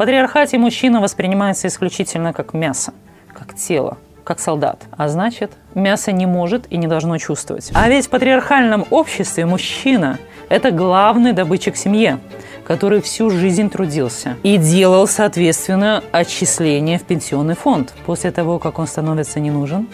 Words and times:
патриархате 0.00 0.56
мужчина 0.56 1.02
воспринимается 1.02 1.68
исключительно 1.68 2.32
как 2.32 2.54
мясо, 2.54 2.94
как 3.34 3.54
тело, 3.54 3.98
как 4.24 4.40
солдат. 4.40 4.84
А 4.92 5.10
значит, 5.10 5.52
мясо 5.74 6.10
не 6.10 6.24
может 6.24 6.66
и 6.72 6.78
не 6.78 6.86
должно 6.86 7.18
чувствовать. 7.18 7.70
А 7.74 7.86
ведь 7.86 8.06
в 8.06 8.08
патриархальном 8.08 8.86
обществе 8.88 9.44
мужчина– 9.44 10.18
это 10.48 10.70
главный 10.70 11.34
добытчик 11.34 11.76
семье, 11.76 12.18
который 12.66 13.02
всю 13.02 13.28
жизнь 13.28 13.68
трудился 13.68 14.38
и 14.42 14.56
делал, 14.56 15.06
соответственно, 15.06 16.02
отчисления 16.12 16.98
в 16.98 17.02
пенсионный 17.02 17.54
фонд. 17.54 17.92
После 18.06 18.30
того, 18.30 18.58
как 18.58 18.78
он 18.78 18.86
становится 18.86 19.38
не 19.38 19.50
нужен, 19.50 19.86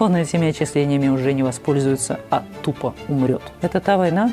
он 0.00 0.16
этими 0.16 0.48
отчислениями 0.48 1.06
уже 1.06 1.34
не 1.34 1.44
воспользуется, 1.44 2.18
а 2.30 2.42
тупо 2.64 2.96
умрет. 3.06 3.42
Это 3.62 3.78
та 3.78 3.96
война, 3.96 4.32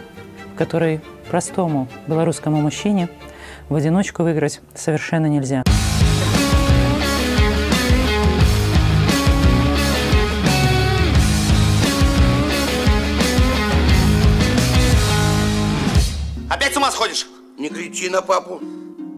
в 0.56 0.58
которой 0.58 1.02
простому 1.30 1.88
белорусскому 2.08 2.60
мужчине 2.60 3.10
в 3.72 3.76
одиночку 3.76 4.24
выиграть 4.24 4.60
совершенно 4.76 5.28
нельзя. 5.28 5.64
Опять 16.50 16.74
с 16.74 16.78
ума 16.78 16.92
сходишь? 16.92 17.28
Не 17.58 17.70
кричи 17.70 18.10
на 18.10 18.22
папу. 18.22 18.60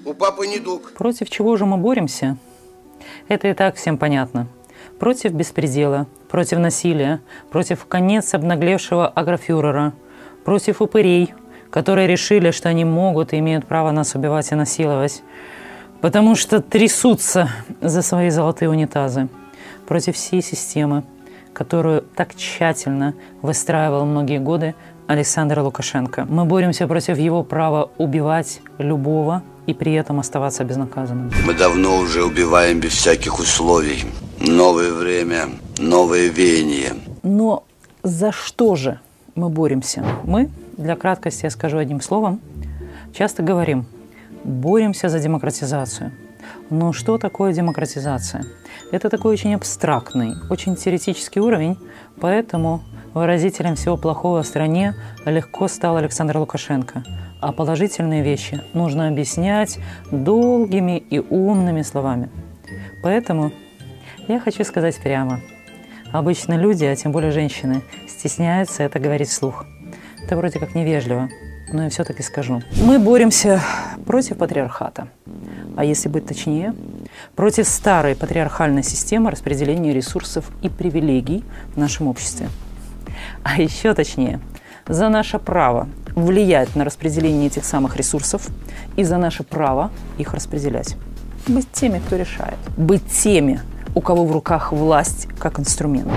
У 0.06 0.14
папы 0.14 0.46
недуг. 0.46 0.92
Против 0.94 1.32
чего 1.32 1.58
же 1.58 1.66
мы 1.66 1.78
боремся? 1.78 2.38
Это 3.28 3.48
и 3.48 3.54
так 3.56 3.76
всем 3.76 3.98
понятно. 3.98 4.48
Против 5.00 5.32
беспредела, 5.32 6.06
против 6.30 6.60
насилия, 6.60 7.22
против 7.50 7.88
конец 7.88 8.36
обнаглевшего 8.36 9.08
агрофюрера, 9.08 9.94
против 10.46 10.80
упырей, 10.80 11.34
которые 11.74 12.06
решили, 12.06 12.52
что 12.52 12.70
они 12.70 12.86
могут 12.86 13.34
и 13.34 13.40
имеют 13.40 13.66
право 13.66 13.90
нас 13.90 14.14
убивать 14.14 14.52
и 14.52 14.56
насиловать, 14.56 15.24
потому 16.02 16.36
что 16.36 16.62
трясутся 16.62 17.50
за 17.82 18.04
свои 18.04 18.30
золотые 18.30 18.70
унитазы, 18.70 19.28
против 19.88 20.16
всей 20.16 20.44
системы, 20.44 21.04
которую 21.52 22.04
так 22.16 22.36
тщательно 22.36 23.16
выстраивал 23.42 24.06
многие 24.06 24.38
годы 24.38 24.76
Александр 25.08 25.62
Лукашенко. 25.62 26.26
Мы 26.30 26.46
боремся 26.46 26.88
против 26.88 27.18
его 27.18 27.44
права 27.44 27.90
убивать 27.98 28.62
любого 28.78 29.42
и 29.66 29.74
при 29.74 29.94
этом 29.94 30.20
оставаться 30.20 30.64
безнаказанным. 30.64 31.32
Мы 31.44 31.56
давно 31.56 31.98
уже 31.98 32.24
убиваем 32.24 32.82
без 32.82 32.92
всяких 32.92 33.40
условий. 33.40 34.06
Новое 34.40 34.92
время, 34.92 35.50
новое 35.80 36.28
веяние. 36.28 36.94
Но 37.24 37.64
за 38.04 38.32
что 38.32 38.76
же 38.76 39.00
мы 39.34 39.50
боремся? 39.50 40.06
Мы, 40.24 40.52
для 40.78 40.96
краткости 40.96 41.46
я 41.46 41.50
скажу 41.50 41.78
одним 41.78 42.02
словом, 42.02 42.42
часто 43.14 43.44
говорим, 43.44 43.86
боремся 44.44 45.10
за 45.10 45.20
демократизацию. 45.20 46.12
Но 46.70 46.94
что 46.94 47.18
такое 47.18 47.54
демократизация? 47.54 48.46
Это 48.92 49.10
такой 49.10 49.34
очень 49.34 49.56
абстрактный, 49.56 50.36
очень 50.50 50.76
теоретический 50.76 51.42
уровень, 51.42 51.78
поэтому 52.20 52.82
выразителем 53.14 53.76
всего 53.76 53.98
плохого 53.98 54.44
в 54.44 54.48
стране 54.48 54.96
легко 55.26 55.68
стал 55.68 55.98
Александр 55.98 56.38
Лукашенко. 56.38 57.04
А 57.42 57.52
положительные 57.52 58.24
вещи 58.24 58.62
нужно 58.74 59.08
объяснять 59.08 59.78
долгими 60.12 60.98
и 60.98 61.20
умными 61.20 61.82
словами. 61.82 62.30
Поэтому 63.04 63.52
я 64.28 64.40
хочу 64.40 64.64
сказать 64.64 64.98
прямо. 65.02 65.42
Обычно 66.12 66.54
люди, 66.54 66.86
а 66.86 66.96
тем 66.96 67.12
более 67.12 67.32
женщины, 67.32 67.82
стесняются 68.08 68.84
это 68.84 69.00
говорить 69.00 69.30
вслух. 69.30 69.66
Это 70.26 70.38
вроде 70.38 70.60
как 70.60 70.74
невежливо, 70.74 71.30
но 71.72 71.84
я 71.84 71.90
все-таки 71.90 72.24
скажу. 72.24 72.62
Мы 72.82 72.98
боремся 72.98 73.62
против 74.06 74.38
патриархата. 74.38 75.08
А 75.76 75.84
если 75.84 76.08
быть 76.08 76.26
точнее, 76.26 76.74
против 77.36 77.68
старой 77.68 78.16
патриархальной 78.16 78.84
системы 78.84 79.32
распределения 79.32 79.94
ресурсов 79.94 80.50
и 80.62 80.70
привилегий 80.70 81.44
в 81.76 81.78
нашем 81.78 82.08
обществе. 82.08 82.48
А 83.44 83.62
еще 83.62 83.94
точнее, 83.94 84.40
за 84.88 85.10
наше 85.10 85.40
право 85.40 85.88
влиять 86.16 86.76
на 86.76 86.86
распределение 86.86 87.48
этих 87.48 87.66
самых 87.66 87.98
ресурсов 87.98 88.48
и 88.96 89.04
за 89.04 89.18
наше 89.18 89.44
право 89.44 89.92
их 90.18 90.34
распределять. 90.34 90.96
Быть 91.48 91.70
теми, 91.72 92.00
кто 92.00 92.16
решает. 92.16 92.58
Быть 92.78 93.06
теми, 93.08 93.60
у 93.96 94.02
кого 94.02 94.26
в 94.26 94.32
руках 94.32 94.72
власть 94.72 95.28
как 95.40 95.60
инструмент. 95.60 96.12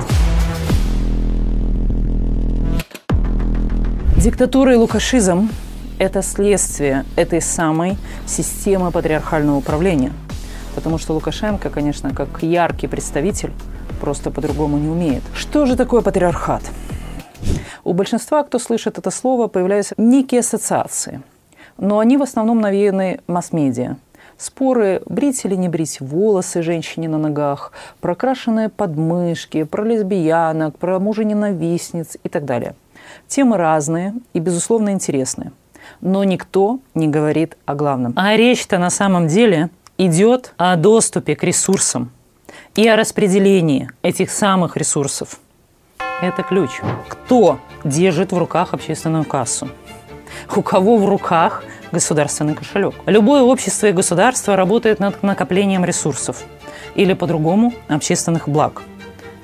Диктатура 4.18 4.72
и 4.72 4.76
лукашизм– 4.76 5.50
это 5.98 6.22
следствие 6.22 7.04
этой 7.16 7.42
самой 7.42 7.98
системы 8.26 8.90
патриархального 8.90 9.58
управления. 9.58 10.10
Потому 10.74 10.96
что 10.96 11.12
Лукашенко, 11.12 11.68
конечно, 11.68 12.14
как 12.14 12.42
яркий 12.42 12.86
представитель, 12.86 13.52
просто 14.00 14.30
по-другому 14.30 14.78
не 14.78 14.88
умеет. 14.88 15.22
Что 15.34 15.66
же 15.66 15.76
такое 15.76 16.00
патриархат? 16.00 16.62
У 17.84 17.92
большинства, 17.92 18.42
кто 18.42 18.58
слышит 18.58 18.96
это 18.96 19.10
слово, 19.10 19.48
появляются 19.48 19.94
некие 19.98 20.40
ассоциации. 20.40 21.20
Но 21.76 21.98
они 21.98 22.16
в 22.16 22.22
основном 22.22 22.62
навеяны 22.62 23.20
масс-медиа. 23.26 23.96
Споры, 24.38 25.02
брить 25.04 25.44
или 25.44 25.56
не 25.56 25.68
брить 25.68 26.00
волосы 26.00 26.62
женщине 26.62 27.10
на 27.10 27.18
ногах, 27.18 27.70
прокрашенные 28.00 28.70
подмышки, 28.70 29.64
про 29.64 29.84
лесбиянок, 29.84 30.78
про 30.78 30.98
мужа-ненавистниц 30.98 32.16
и 32.24 32.28
так 32.30 32.46
далее. 32.46 32.74
Темы 33.28 33.56
разные 33.56 34.14
и, 34.34 34.38
безусловно, 34.38 34.90
интересные. 34.90 35.52
Но 36.00 36.24
никто 36.24 36.80
не 36.94 37.08
говорит 37.08 37.56
о 37.64 37.74
главном. 37.74 38.12
А 38.16 38.36
речь-то 38.36 38.78
на 38.78 38.90
самом 38.90 39.28
деле 39.28 39.70
идет 39.98 40.52
о 40.56 40.76
доступе 40.76 41.34
к 41.36 41.42
ресурсам 41.42 42.10
и 42.74 42.86
о 42.88 42.96
распределении 42.96 43.90
этих 44.02 44.30
самых 44.30 44.76
ресурсов. 44.76 45.40
Это 46.22 46.42
ключ. 46.42 46.70
Кто 47.08 47.58
держит 47.84 48.32
в 48.32 48.38
руках 48.38 48.74
общественную 48.74 49.24
кассу? 49.24 49.68
У 50.54 50.62
кого 50.62 50.96
в 50.96 51.08
руках 51.08 51.64
государственный 51.92 52.54
кошелек? 52.54 52.94
Любое 53.06 53.42
общество 53.42 53.86
и 53.86 53.92
государство 53.92 54.56
работает 54.56 55.00
над 55.00 55.22
накоплением 55.22 55.84
ресурсов 55.84 56.44
или 56.94 57.12
по-другому 57.12 57.74
общественных 57.88 58.48
благ. 58.48 58.82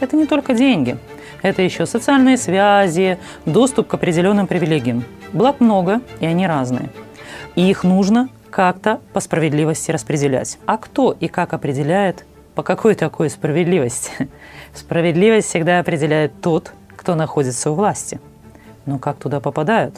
Это 0.01 0.17
не 0.17 0.27
только 0.27 0.55
деньги, 0.55 0.97
это 1.43 1.63
еще 1.63 1.87
социальные 1.87 2.37
связи, 2.37 3.19
доступ 3.45 3.89
к 3.89 3.95
определенным 3.95 4.47
привилегиям. 4.47 5.05
Благ 5.33 5.61
много, 5.61 6.01
и 6.21 6.27
они 6.27 6.47
разные. 6.47 6.91
И 7.57 7.69
их 7.69 7.85
нужно 7.85 8.29
как-то 8.51 9.01
по 9.13 9.21
справедливости 9.21 9.91
распределять. 9.91 10.59
А 10.67 10.77
кто 10.77 11.13
и 11.19 11.29
как 11.29 11.53
определяет, 11.53 12.25
по 12.55 12.63
какой 12.63 12.95
такой 12.95 13.31
справедливости? 13.31 14.29
Справедливость 14.75 15.49
всегда 15.49 15.81
определяет 15.81 16.41
тот, 16.41 16.73
кто 16.97 17.15
находится 17.15 17.71
у 17.71 17.75
власти. 17.75 18.21
Но 18.87 18.99
как 18.99 19.17
туда 19.17 19.41
попадают? 19.41 19.97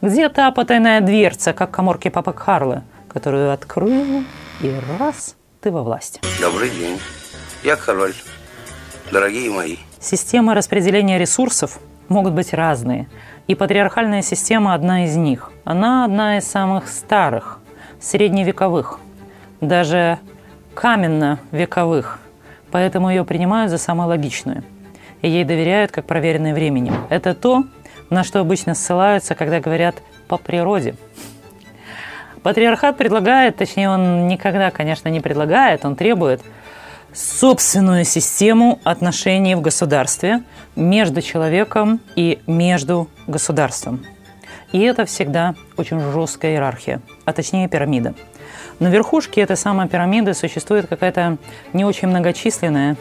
Где 0.00 0.28
та 0.28 0.50
потайная 0.50 1.00
дверца, 1.00 1.52
как 1.52 1.70
коморки 1.70 2.08
папы 2.08 2.32
Карлы, 2.32 2.82
которую 3.08 3.52
открыл, 3.52 4.24
и 4.60 4.74
раз 4.98 5.36
ты 5.60 5.70
во 5.70 5.82
власти? 5.82 6.20
Добрый 6.40 6.70
день. 6.70 6.98
Я 7.62 7.76
король. 7.76 8.14
Дорогие 9.10 9.50
мои. 9.50 9.76
Системы 10.02 10.54
распределения 10.54 11.16
ресурсов 11.16 11.78
могут 12.08 12.32
быть 12.32 12.52
разные, 12.52 13.08
и 13.46 13.54
патриархальная 13.54 14.20
система 14.20 14.74
одна 14.74 15.04
из 15.04 15.14
них. 15.16 15.52
Она 15.62 16.04
одна 16.04 16.38
из 16.38 16.44
самых 16.44 16.88
старых, 16.88 17.60
средневековых, 18.00 18.98
даже 19.60 20.18
каменно-вековых, 20.74 22.18
поэтому 22.72 23.10
ее 23.10 23.24
принимают 23.24 23.70
за 23.70 23.78
самую 23.78 24.08
логичную. 24.08 24.64
И 25.20 25.28
ей 25.28 25.44
доверяют 25.44 25.92
как 25.92 26.04
проверенной 26.04 26.52
временем. 26.52 26.94
Это 27.08 27.32
то, 27.32 27.62
на 28.10 28.24
что 28.24 28.40
обычно 28.40 28.74
ссылаются, 28.74 29.36
когда 29.36 29.60
говорят 29.60 30.02
«по 30.26 30.36
природе». 30.36 30.96
Патриархат 32.42 32.96
предлагает, 32.96 33.56
точнее 33.56 33.88
он 33.88 34.26
никогда, 34.26 34.72
конечно, 34.72 35.08
не 35.08 35.20
предлагает, 35.20 35.84
он 35.84 35.94
требует 35.94 36.42
собственную 37.14 38.04
систему 38.04 38.80
отношений 38.84 39.54
в 39.54 39.60
государстве 39.60 40.42
между 40.76 41.20
человеком 41.20 42.00
и 42.16 42.40
между 42.46 43.08
государством. 43.26 44.04
И 44.72 44.80
это 44.80 45.04
всегда 45.04 45.54
очень 45.76 46.00
жесткая 46.00 46.52
иерархия, 46.52 47.00
а 47.24 47.32
точнее 47.32 47.68
пирамида. 47.68 48.14
На 48.78 48.88
верхушке 48.88 49.42
этой 49.42 49.56
самой 49.56 49.86
пирамиды 49.86 50.34
существует 50.34 50.88
какая-то 50.88 51.36
не 51.72 51.84
очень 51.84 52.08
многочисленная, 52.08 52.96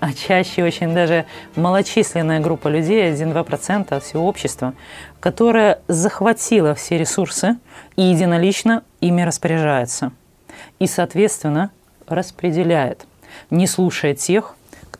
а 0.00 0.12
чаще 0.12 0.64
очень 0.64 0.92
даже 0.92 1.24
малочисленная 1.56 2.40
группа 2.40 2.68
людей, 2.68 3.10
1-2% 3.10 3.94
от 3.94 4.02
всего 4.04 4.28
общества, 4.28 4.74
которая 5.20 5.80
захватила 5.88 6.74
все 6.74 6.98
ресурсы 6.98 7.56
и 7.96 8.02
единолично 8.02 8.82
ими 9.00 9.22
распоряжается. 9.22 10.12
И, 10.78 10.86
соответственно, 10.86 11.70
распределяет, 12.06 13.06
не 13.50 13.66
слушая 13.66 14.14
тех, 14.14 14.54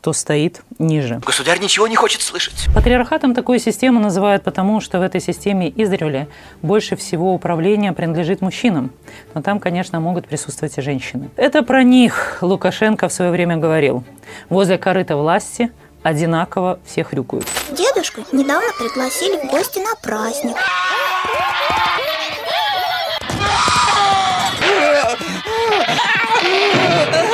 кто 0.05 0.13
стоит 0.13 0.61
ниже. 0.77 1.19
Государь 1.25 1.59
ничего 1.59 1.87
не 1.87 1.95
хочет 1.95 2.21
слышать. 2.21 2.67
Патриархатом 2.75 3.33
такую 3.33 3.57
систему 3.57 3.99
называют 3.99 4.43
потому, 4.43 4.79
что 4.79 4.99
в 4.99 5.01
этой 5.01 5.19
системе 5.19 5.73
издревле 5.75 6.27
больше 6.61 6.95
всего 6.95 7.33
управления 7.33 7.91
принадлежит 7.91 8.41
мужчинам. 8.41 8.91
Но 9.33 9.41
там, 9.41 9.59
конечно, 9.59 9.99
могут 9.99 10.27
присутствовать 10.27 10.77
и 10.77 10.81
женщины. 10.81 11.31
Это 11.37 11.63
про 11.63 11.81
них 11.81 12.37
Лукашенко 12.41 13.07
в 13.09 13.13
свое 13.13 13.31
время 13.31 13.57
говорил. 13.57 14.03
Возле 14.47 14.77
корыта 14.77 15.17
власти 15.17 15.71
одинаково 16.03 16.77
все 16.85 17.03
хрюкают. 17.03 17.47
Дедушку 17.71 18.21
недавно 18.31 18.69
пригласили 18.77 19.37
в 19.47 19.49
гости 19.49 19.79
на 19.79 19.95
праздник. 19.95 20.55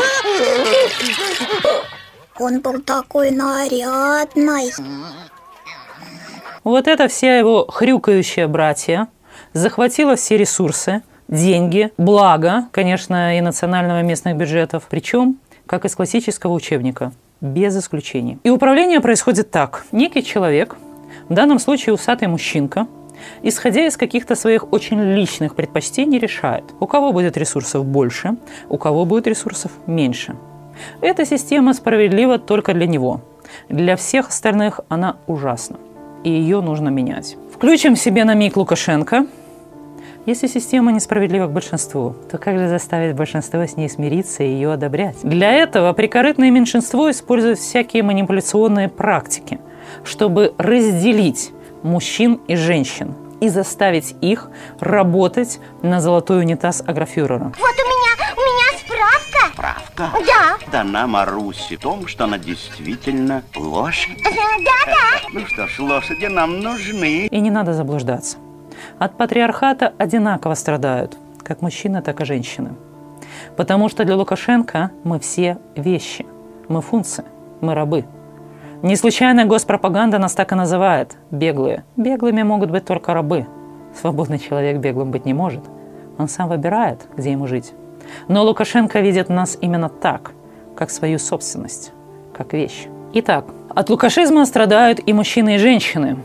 Он 2.39 2.60
был 2.62 2.81
такой 2.81 3.31
нарядный. 3.31 4.72
Вот 6.63 6.88
это 6.88 7.07
вся 7.07 7.38
его 7.38 7.66
хрюкающая 7.68 8.48
братья 8.48 9.07
захватила 9.54 10.16
все 10.16 10.38
ресурсы, 10.38 11.01
деньги, 11.28 11.92
благо, 11.98 12.68
конечно, 12.72 13.38
и 13.38 13.42
национального 13.42 14.01
и 14.01 14.04
местных 14.04 14.36
бюджетов, 14.36 14.83
причем 14.89 15.38
как 15.66 15.86
из 15.86 15.95
классического 15.95 16.54
учебника, 16.54 17.13
без 17.39 17.78
исключений. 17.78 18.39
И 18.44 18.50
управление 18.50 19.00
происходит 19.00 19.50
так. 19.50 19.86
Некий 19.92 20.24
человек, 20.24 20.75
в 21.30 21.33
данном 21.33 21.60
случае 21.60 21.94
усатый 21.94 22.28
мужчинка, 22.28 22.88
исходя 23.44 23.85
из 23.85 23.97
каких-то 23.97 24.35
своих 24.35 24.71
очень 24.71 25.01
личных 25.01 25.56
предпочтений, 25.56 26.19
решает, 26.19 26.63
у 26.79 26.88
кого 26.88 27.12
будет 27.12 27.38
ресурсов 27.38 27.85
больше, 27.85 28.35
у 28.69 28.77
кого 28.77 29.06
будет 29.06 29.27
ресурсов 29.27 29.71
меньше. 29.88 30.35
Эта 31.01 31.25
система 31.25 31.73
справедлива 31.73 32.39
только 32.39 32.73
для 32.73 32.88
него. 32.88 33.21
Для 33.69 33.95
всех 33.95 34.29
остальных 34.29 34.79
она 34.89 35.18
ужасна, 35.27 35.77
и 36.23 36.29
ее 36.29 36.62
нужно 36.62 36.89
менять. 36.89 37.38
Включим 37.53 37.95
себе 37.95 38.23
на 38.23 38.33
миг 38.33 38.57
Лукашенко. 38.57 39.25
Если 40.27 40.45
система 40.45 40.91
несправедлива 40.91 41.47
к 41.47 41.51
большинству, 41.51 42.15
то 42.29 42.38
как 42.38 42.59
же 42.59 42.68
заставить 42.68 43.15
большинство 43.15 43.65
с 43.65 43.75
ней 43.75 43.89
смириться 43.89 44.44
и 44.44 44.50
ее 44.50 44.73
одобрять? 44.73 45.18
Для 45.23 45.51
этого 45.51 45.94
прикорытное 45.94 46.51
меньшинство 46.51 47.09
использует 47.09 47.57
всякие 47.57 48.03
манипуляционные 48.03 48.88
практики, 48.88 49.59
чтобы 50.03 50.53
разделить 50.59 51.51
мужчин 51.83 52.39
и 52.48 52.56
женщин 52.56 53.16
и 53.39 53.50
заставить 53.50 54.16
их 54.22 54.50
работать 54.80 55.60
на 55.81 56.00
золотой 56.00 56.39
унитаз 56.42 56.83
агрофюрера. 56.86 57.45
Вот 57.45 57.56
у 57.56 57.88
меня, 57.88 58.33
у 58.36 58.39
меня 58.39 58.80
справка. 58.80 59.54
Справка 59.54 60.10
Да. 60.28 60.57
дана 60.72 61.07
Марусе 61.07 61.78
в 61.78 61.80
том, 61.81 62.07
что 62.07 62.25
она 62.25 62.38
действительно 62.38 63.44
лошадь. 63.56 64.22
Да-да. 64.24 65.28
Ну 65.33 65.45
что 65.48 65.68
ж, 65.68 65.80
лошади 65.80 66.25
нам 66.25 66.60
нужны. 66.60 67.28
И 67.28 67.39
не 67.39 67.50
надо 67.50 67.74
заблуждаться. 67.74 68.38
От 69.00 69.18
патриархата 69.18 69.94
одинаково 69.98 70.54
страдают 70.56 71.18
как 71.44 71.62
мужчины, 71.62 72.01
так 72.01 72.22
и 72.22 72.25
женщины. 72.25 72.75
Потому 73.57 73.89
что 73.89 74.06
для 74.06 74.16
Лукашенко 74.16 74.92
мы 75.04 75.19
все 75.19 75.57
вещи, 75.75 76.25
мы 76.68 76.81
функции, 76.81 77.24
мы 77.62 77.74
рабы. 77.75 78.06
Не 78.83 78.95
случайно 78.95 79.45
госпропаганда 79.45 80.18
нас 80.18 80.33
так 80.33 80.51
и 80.51 80.56
называет– 80.56 81.16
беглые. 81.31 81.83
Беглыми 81.98 82.42
могут 82.42 82.72
быть 82.72 82.83
только 82.83 83.13
рабы. 83.13 83.45
Свободный 84.00 84.39
человек 84.39 84.78
беглым 84.78 85.12
быть 85.12 85.24
не 85.24 85.36
может. 85.36 85.62
Он 86.18 86.28
сам 86.28 86.50
выбирает, 86.50 87.07
где 87.16 87.31
ему 87.31 87.45
жить. 87.45 87.74
Но 88.28 88.44
Лукашенко 88.44 89.00
видит 89.01 89.30
нас 89.30 89.56
именно 89.62 89.88
так, 89.88 90.31
как 90.75 90.89
свою 90.89 91.19
собственность, 91.19 91.92
как 92.36 92.54
вещь. 92.54 92.88
Итак, 93.13 93.45
от 93.69 93.89
лукашизма 93.92 94.45
страдают 94.45 95.00
и 95.06 95.13
мужчины, 95.13 95.56
и 95.56 95.57
женщины. 95.60 96.18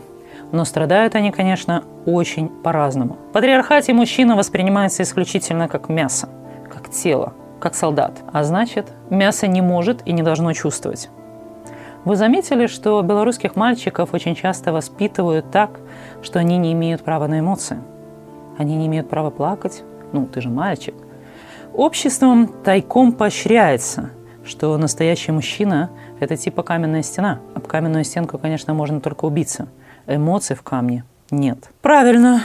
Но 0.51 0.65
страдают 0.65 1.13
они, 1.13 1.31
конечно, 1.31 1.83
очень 2.07 2.49
по-разному. 2.49 3.17
В 3.29 3.33
патриархате 3.33 3.93
мужчина 3.93 4.35
воспринимается 4.35 5.03
исключительно 5.03 5.67
как 5.67 5.89
мясо, 5.89 6.27
как 6.73 6.89
тело, 6.89 7.33
как 7.59 7.75
солдат. 7.75 8.13
А 8.33 8.43
значит, 8.43 8.87
мясо 9.11 9.45
не 9.45 9.61
может 9.61 10.01
и 10.07 10.11
не 10.11 10.23
должно 10.23 10.53
чувствовать. 10.53 11.09
Вы 12.07 12.15
заметили, 12.15 12.67
что 12.67 13.01
белорусских 13.01 13.57
мальчиков 13.57 14.13
очень 14.13 14.33
часто 14.33 14.71
воспитывают 14.71 15.51
так, 15.51 15.71
что 16.21 16.39
они 16.39 16.57
не 16.57 16.71
имеют 16.71 17.01
права 17.01 17.27
на 17.27 17.41
эмоции? 17.41 17.79
Они 18.57 18.77
не 18.77 18.87
имеют 18.87 19.09
права 19.09 19.29
плакать? 19.29 19.83
Ну, 20.13 20.25
ты 20.25 20.39
же 20.39 20.47
мальчик. 20.47 20.95
Обществом 21.73 22.47
тайком 22.63 23.11
поощряется, 23.11 24.11
что 24.45 24.77
настоящий 24.77 25.33
мужчина– 25.33 25.89
это 26.21 26.37
типа 26.37 26.63
каменная 26.63 27.03
стена. 27.03 27.41
Об 27.53 27.67
каменную 27.67 28.05
стенку, 28.05 28.37
конечно, 28.37 28.73
можно 28.73 29.01
только 29.01 29.25
убиться. 29.25 29.67
Эмоций 30.07 30.55
в 30.55 30.61
камне 30.61 31.03
нет. 31.29 31.71
Правильно. 31.81 32.41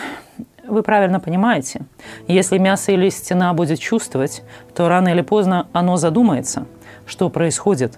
Вы 0.66 0.82
правильно 0.82 1.20
понимаете. 1.20 1.82
Если 2.26 2.58
мясо 2.58 2.90
или 2.90 3.08
стена 3.10 3.54
будет 3.54 3.78
чувствовать, 3.78 4.42
то 4.74 4.88
рано 4.88 5.10
или 5.10 5.20
поздно 5.20 5.68
оно 5.72 5.98
задумается, 5.98 6.66
что 7.06 7.30
происходит, 7.30 7.96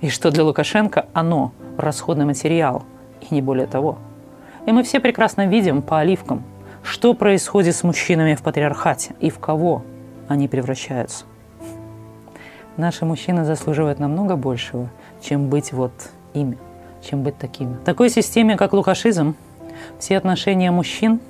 и 0.00 0.08
что 0.08 0.30
для 0.30 0.44
Лукашенко 0.44 1.06
оно– 1.12 1.52
расходный 1.76 2.24
материал, 2.24 2.84
и 3.20 3.34
не 3.34 3.42
более 3.42 3.66
того. 3.66 3.98
И 4.66 4.72
мы 4.72 4.82
все 4.82 5.00
прекрасно 5.00 5.46
видим 5.46 5.82
по 5.82 5.98
оливкам, 5.98 6.42
что 6.82 7.14
происходит 7.14 7.74
с 7.74 7.82
мужчинами 7.82 8.34
в 8.34 8.42
патриархате 8.42 9.14
и 9.20 9.30
в 9.30 9.38
кого 9.38 9.82
они 10.28 10.48
превращаются. 10.48 11.24
Наши 12.76 13.04
мужчины 13.04 13.44
заслуживают 13.44 13.98
намного 13.98 14.36
большего, 14.36 14.88
чем 15.20 15.48
быть 15.48 15.72
вот 15.72 15.92
ими, 16.34 16.58
чем 17.02 17.22
быть 17.22 17.38
такими. 17.38 17.74
В 17.74 17.84
такой 17.84 18.10
системе, 18.10 18.56
как 18.56 18.72
лукашизм, 18.72 19.34
все 19.98 20.18
отношения 20.18 20.70
мужчин 20.70 21.20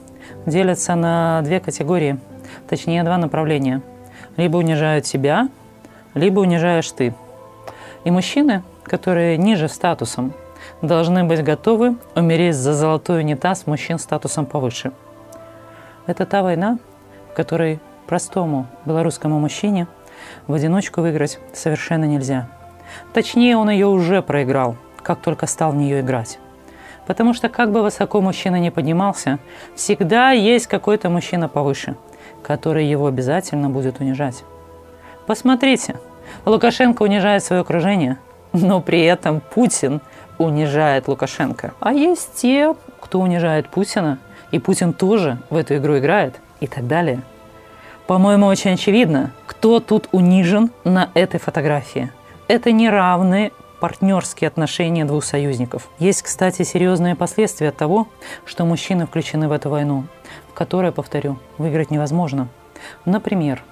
делятся 0.45 0.95
на 0.95 1.43
две 1.43 1.61
категории, 1.61 2.19
точнее 2.69 3.05
два 3.05 3.17
направления. 3.17 3.81
Либо 4.37 4.57
унижают 4.57 5.05
тебя, 5.05 5.49
либо 6.15 6.41
унижаешь 6.41 6.91
ты. 6.91 7.15
И 8.07 8.11
мужчины, 8.13 8.63
которые 8.85 9.37
ниже 9.37 9.69
статусом, 9.69 10.33
должны 10.81 11.25
быть 11.25 11.43
готовы 11.43 11.97
умереть 12.15 12.55
за 12.55 12.73
золотой 12.73 13.19
унитаз 13.19 13.67
мужчин 13.67 13.99
статусом 13.99 14.47
повыше. 14.47 14.93
Это 16.07 16.25
та 16.25 16.45
война, 16.45 16.79
в 17.33 17.35
которой 17.35 17.81
простому 18.07 18.69
белорусскому 18.85 19.41
мужчине 19.41 19.89
в 20.47 20.53
одиночку 20.53 21.01
выиграть 21.01 21.41
совершенно 21.53 22.05
нельзя. 22.05 22.49
Точнее, 23.13 23.57
он 23.57 23.71
ее 23.71 23.89
уже 23.89 24.23
проиграл, 24.23 24.77
как 25.03 25.21
только 25.21 25.49
стал 25.49 25.73
в 25.73 25.77
нее 25.77 25.99
играть. 26.01 26.39
Потому 27.09 27.35
что 27.35 27.49
как 27.49 27.73
бы 27.73 27.83
высоко 27.83 28.21
мужчина 28.21 28.61
не 28.61 28.71
поднимался, 28.71 29.41
всегда 29.75 30.31
есть 30.31 30.69
какой-то 30.69 31.11
мужчина 31.11 31.49
повыше, 31.49 31.97
который 32.45 32.87
его 32.87 33.09
обязательно 33.09 33.69
будет 33.69 33.99
унижать. 33.99 34.45
Посмотрите, 35.27 35.97
Лукашенко 36.45 37.03
унижает 37.03 37.43
свое 37.43 37.63
окружение, 37.63 38.19
но 38.53 38.81
при 38.81 39.03
этом 39.05 39.41
Путин 39.41 40.01
унижает 40.39 41.09
Лукашенко. 41.09 41.75
А 41.81 41.93
есть 41.93 42.35
те, 42.35 42.75
кто 43.01 43.21
унижает 43.21 43.69
Путина, 43.69 44.19
и 44.51 44.59
Путин 44.59 44.93
тоже 44.93 45.39
в 45.51 45.57
эту 45.57 45.77
игру 45.77 45.99
играет, 45.99 46.37
и 46.61 46.67
так 46.67 46.87
далее. 46.87 47.23
По-моему, 48.07 48.47
очень 48.47 48.75
очевидно, 48.75 49.33
кто 49.47 49.81
тут 49.81 50.09
унижен 50.13 50.71
на 50.85 51.11
этой 51.15 51.41
фотографии. 51.41 52.11
Это 52.49 52.73
неравные 52.73 53.53
партнерские 53.81 54.49
отношения 54.49 55.05
двух 55.05 55.25
союзников. 55.25 55.89
Есть, 55.99 56.23
кстати, 56.23 56.63
серьезные 56.63 57.15
последствия 57.15 57.73
того, 57.73 58.09
что 58.45 58.65
мужчины 58.65 59.07
включены 59.07 59.49
в 59.49 59.53
эту 59.53 59.71
войну, 59.71 60.05
в 60.49 60.55
которой, 60.55 60.93
повторю, 60.93 61.39
выиграть 61.59 61.91
невозможно. 61.91 62.49
Например, 63.05 63.63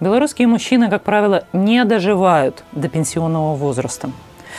белорусские 0.00 0.48
мужчины, 0.48 0.90
как 0.90 1.02
правило, 1.02 1.44
не 1.52 1.84
доживают 1.84 2.64
до 2.72 2.88
пенсионного 2.88 3.54
возраста. 3.54 4.10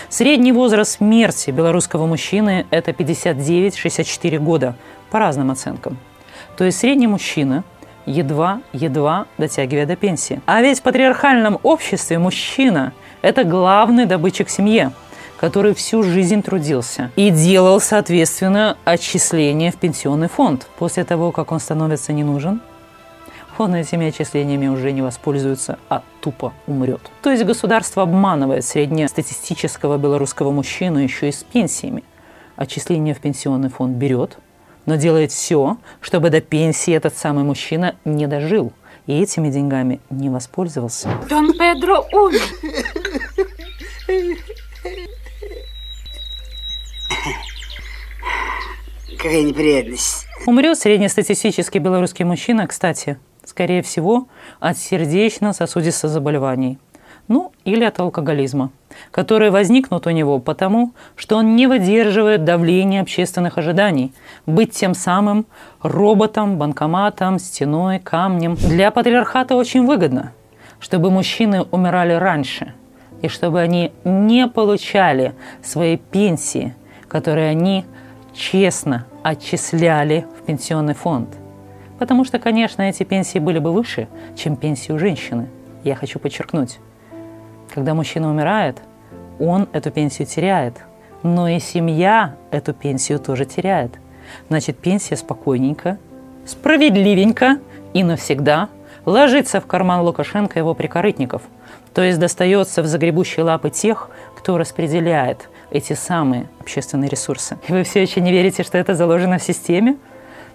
Средний 0.09 0.51
возраст 0.51 0.97
смерти 0.97 1.51
белорусского 1.51 2.05
мужчины– 2.05 2.65
это 2.69 2.91
59-64 2.91 4.39
года, 4.39 4.75
по 5.09 5.19
разным 5.19 5.51
оценкам. 5.51 5.97
То 6.57 6.65
есть 6.65 6.79
средний 6.79 7.07
мужчина 7.07 7.63
едва-едва 8.05 9.25
дотягивая 9.37 9.85
до 9.85 9.95
пенсии. 9.95 10.41
А 10.45 10.61
ведь 10.61 10.79
в 10.79 10.83
патриархальном 10.83 11.59
обществе 11.63 12.19
мужчина– 12.19 12.93
это 13.21 13.43
главный 13.43 14.05
добытчик 14.05 14.49
семье, 14.49 14.91
который 15.39 15.73
всю 15.73 16.03
жизнь 16.03 16.41
трудился 16.43 17.11
и 17.15 17.29
делал, 17.29 17.79
соответственно, 17.79 18.77
отчисления 18.85 19.71
в 19.71 19.75
пенсионный 19.77 20.29
фонд. 20.29 20.67
После 20.77 21.03
того, 21.03 21.31
как 21.31 21.51
он 21.51 21.59
становится 21.59 22.13
не 22.13 22.23
нужен, 22.23 22.61
он 23.57 23.75
этими 23.75 24.07
отчислениями 24.07 24.67
уже 24.67 24.91
не 24.91 25.01
воспользуется, 25.01 25.79
а 25.89 26.03
тупо 26.21 26.53
умрет. 26.67 27.01
То 27.21 27.31
есть 27.31 27.43
государство 27.43 28.03
обманывает 28.03 28.65
среднестатистического 28.65 29.97
белорусского 29.97 30.51
мужчину 30.51 30.99
еще 30.99 31.29
и 31.29 31.31
с 31.31 31.43
пенсиями. 31.43 32.03
А 32.55 32.63
Отчисления 32.63 33.13
в 33.13 33.19
пенсионный 33.19 33.69
фонд 33.69 33.97
берет, 33.97 34.37
но 34.85 34.95
делает 34.95 35.31
все, 35.31 35.77
чтобы 36.01 36.29
до 36.29 36.41
пенсии 36.41 36.93
этот 36.93 37.17
самый 37.17 37.43
мужчина 37.43 37.95
не 38.05 38.27
дожил 38.27 38.71
и 39.07 39.21
этими 39.21 39.49
деньгами 39.49 39.99
не 40.09 40.29
воспользовался. 40.29 41.09
Дон 41.29 41.53
Педро 41.53 42.05
умер. 42.11 42.41
Какая 49.17 49.43
неприятность. 49.43 50.27
Умрет 50.45 50.77
среднестатистический 50.77 51.79
белорусский 51.79 52.25
мужчина, 52.25 52.67
кстати, 52.67 53.17
скорее 53.55 53.81
всего, 53.81 54.27
от 54.59 54.77
сердечно-сосудистых 54.77 56.09
заболеваний. 56.09 56.77
Ну, 57.29 57.53
или 57.63 57.85
от 57.85 57.97
алкоголизма, 58.01 58.69
которые 59.11 59.49
возникнут 59.49 60.05
у 60.07 60.09
него 60.09 60.39
потому, 60.39 60.91
что 61.15 61.37
он 61.37 61.55
не 61.55 61.65
выдерживает 61.65 62.43
давления 62.43 63.01
общественных 63.01 63.57
ожиданий, 63.57 64.11
быть 64.45 64.73
тем 64.73 64.93
самым 64.93 65.45
роботом, 65.81 66.57
банкоматом, 66.57 67.39
стеной, 67.39 67.99
камнем. 67.99 68.55
Для 68.55 68.91
патриархата 68.91 69.55
очень 69.55 69.85
выгодно, 69.87 70.33
чтобы 70.81 71.09
мужчины 71.09 71.61
умирали 71.71 72.11
раньше, 72.11 72.73
и 73.21 73.29
чтобы 73.29 73.61
они 73.61 73.93
не 74.03 74.49
получали 74.49 75.33
свои 75.63 75.95
пенсии, 75.95 76.75
которые 77.07 77.51
они 77.51 77.85
честно 78.33 79.05
отчисляли 79.23 80.25
в 80.37 80.45
пенсионный 80.45 80.93
фонд. 80.93 81.29
Потому 81.99 82.25
что, 82.25 82.39
конечно, 82.39 82.81
эти 82.81 83.03
пенсии 83.03 83.39
были 83.39 83.59
бы 83.59 83.71
выше, 83.71 84.07
чем 84.35 84.55
пенсии 84.55 84.91
у 84.91 84.99
женщины. 84.99 85.47
Я 85.83 85.95
хочу 85.95 86.19
подчеркнуть. 86.19 86.79
Когда 87.73 87.93
мужчина 87.93 88.29
умирает, 88.29 88.81
он 89.39 89.67
эту 89.71 89.91
пенсию 89.91 90.27
теряет. 90.27 90.81
Но 91.23 91.47
и 91.47 91.59
семья 91.59 92.35
эту 92.51 92.73
пенсию 92.73 93.19
тоже 93.19 93.45
теряет. 93.45 93.91
Значит, 94.49 94.77
пенсия 94.77 95.15
спокойненько, 95.15 95.97
справедливенько 96.45 97.59
и 97.93 98.03
навсегда 98.03 98.69
ложится 99.05 99.61
в 99.61 99.65
карман 99.65 100.01
Лукашенко 100.01 100.59
и 100.59 100.61
его 100.61 100.73
прикорытников. 100.73 101.43
То 101.93 102.01
есть 102.01 102.19
достается 102.19 102.81
в 102.81 102.87
загребущие 102.87 103.43
лапы 103.43 103.69
тех, 103.69 104.09
кто 104.35 104.57
распределяет 104.57 105.49
эти 105.71 105.93
самые 105.93 106.47
общественные 106.59 107.09
ресурсы. 107.09 107.57
И 107.67 107.71
вы 107.71 107.83
все 107.83 108.01
еще 108.01 108.21
не 108.21 108.31
верите, 108.31 108.63
что 108.63 108.77
это 108.77 108.95
заложено 108.95 109.37
в 109.37 109.43
системе? 109.43 109.97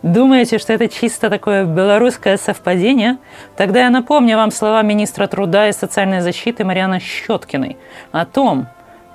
Думаете, 0.02 0.58
что 0.58 0.72
это 0.72 0.88
чисто 0.88 1.28
такое 1.28 1.64
белорусское 1.64 2.38
совпадение? 2.38 3.18
Тогда 3.56 3.80
я 3.80 3.90
напомню 3.90 4.36
вам 4.36 4.50
слова 4.50 4.80
министра 4.82 5.26
труда 5.26 5.68
и 5.68 5.72
социальной 5.72 6.22
защиты 6.22 6.64
Марианы 6.64 7.00
Щеткиной 7.00 7.76
о 8.10 8.24
том, 8.24 8.66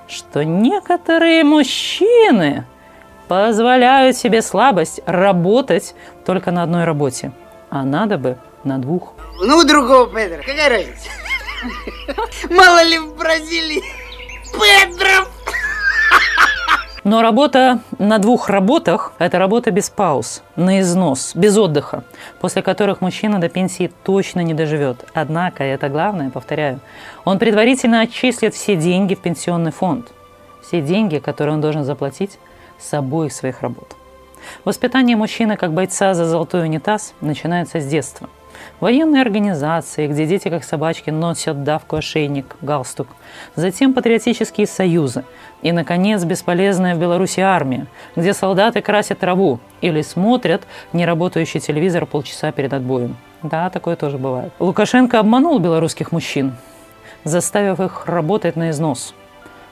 что 0.06 0.44
некоторые 0.44 1.42
мужчины 1.42 2.64
позволяют 3.26 4.16
себе 4.16 4.42
слабость 4.42 5.00
работать 5.06 5.96
только 6.24 6.52
на 6.52 6.62
одной 6.62 6.84
работе, 6.84 7.32
а 7.68 7.82
надо 7.84 8.16
бы 8.16 8.38
на 8.62 8.78
двух. 8.78 9.14
Ну, 9.40 9.64
другого 9.64 10.06
Петра, 10.06 10.38
какая 10.38 10.68
разница? 10.68 11.08
Мало 12.48 12.84
ли 12.84 12.98
в 12.98 13.16
Бразилии 13.16 13.82
Петров! 14.52 15.35
Но 17.06 17.22
работа 17.22 17.78
на 18.00 18.18
двух 18.18 18.50
работах– 18.50 19.12
это 19.20 19.38
работа 19.38 19.70
без 19.70 19.88
пауз, 19.90 20.42
на 20.56 20.80
износ, 20.80 21.36
без 21.36 21.56
отдыха, 21.56 22.02
после 22.40 22.62
которых 22.62 23.00
мужчина 23.00 23.40
до 23.40 23.48
пенсии 23.48 23.92
точно 24.02 24.40
не 24.40 24.54
доживет. 24.54 25.04
Однако, 25.14 25.62
и 25.62 25.68
это 25.68 25.88
главное, 25.88 26.30
повторяю, 26.30 26.80
он 27.24 27.38
предварительно 27.38 28.00
отчислит 28.00 28.54
все 28.54 28.74
деньги 28.74 29.14
в 29.14 29.20
пенсионный 29.20 29.70
фонд. 29.70 30.08
Все 30.66 30.82
деньги, 30.82 31.18
которые 31.18 31.54
он 31.54 31.60
должен 31.60 31.84
заплатить 31.84 32.40
с 32.80 32.92
обоих 32.92 33.32
своих 33.32 33.62
работ. 33.62 33.94
Воспитание 34.64 35.16
мужчины 35.16 35.56
как 35.56 35.72
бойца 35.72 36.12
за 36.12 36.24
золотой 36.24 36.64
унитаз 36.64 37.14
начинается 37.20 37.78
с 37.78 37.86
детства– 37.86 38.28
военные 38.80 39.22
организации, 39.22 40.06
где 40.06 40.26
дети 40.26 40.48
как 40.48 40.64
собачки 40.64 41.10
носят 41.10 41.64
давку 41.64 41.96
ошейник, 41.96 42.56
галстук, 42.60 43.08
затем 43.54 43.94
патриотические 43.94 44.66
союзы 44.66 45.24
и, 45.62 45.72
наконец, 45.72 46.24
бесполезная 46.24 46.94
в 46.94 46.98
Беларуси 46.98 47.40
армия, 47.40 47.86
где 48.14 48.34
солдаты 48.34 48.82
красят 48.82 49.18
траву 49.18 49.60
или 49.80 50.02
смотрят 50.02 50.62
неработающий 50.92 51.60
телевизор 51.60 52.06
полчаса 52.06 52.52
перед 52.52 52.72
отбоем. 52.72 53.16
Да, 53.42 53.70
такое 53.70 53.96
тоже 53.96 54.18
бывает. 54.18 54.52
Лукашенко 54.58 55.20
обманул 55.20 55.58
белорусских 55.58 56.12
мужчин, 56.12 56.54
заставив 57.24 57.80
их 57.80 58.06
работать 58.06 58.56
на 58.56 58.70
износ, 58.70 59.14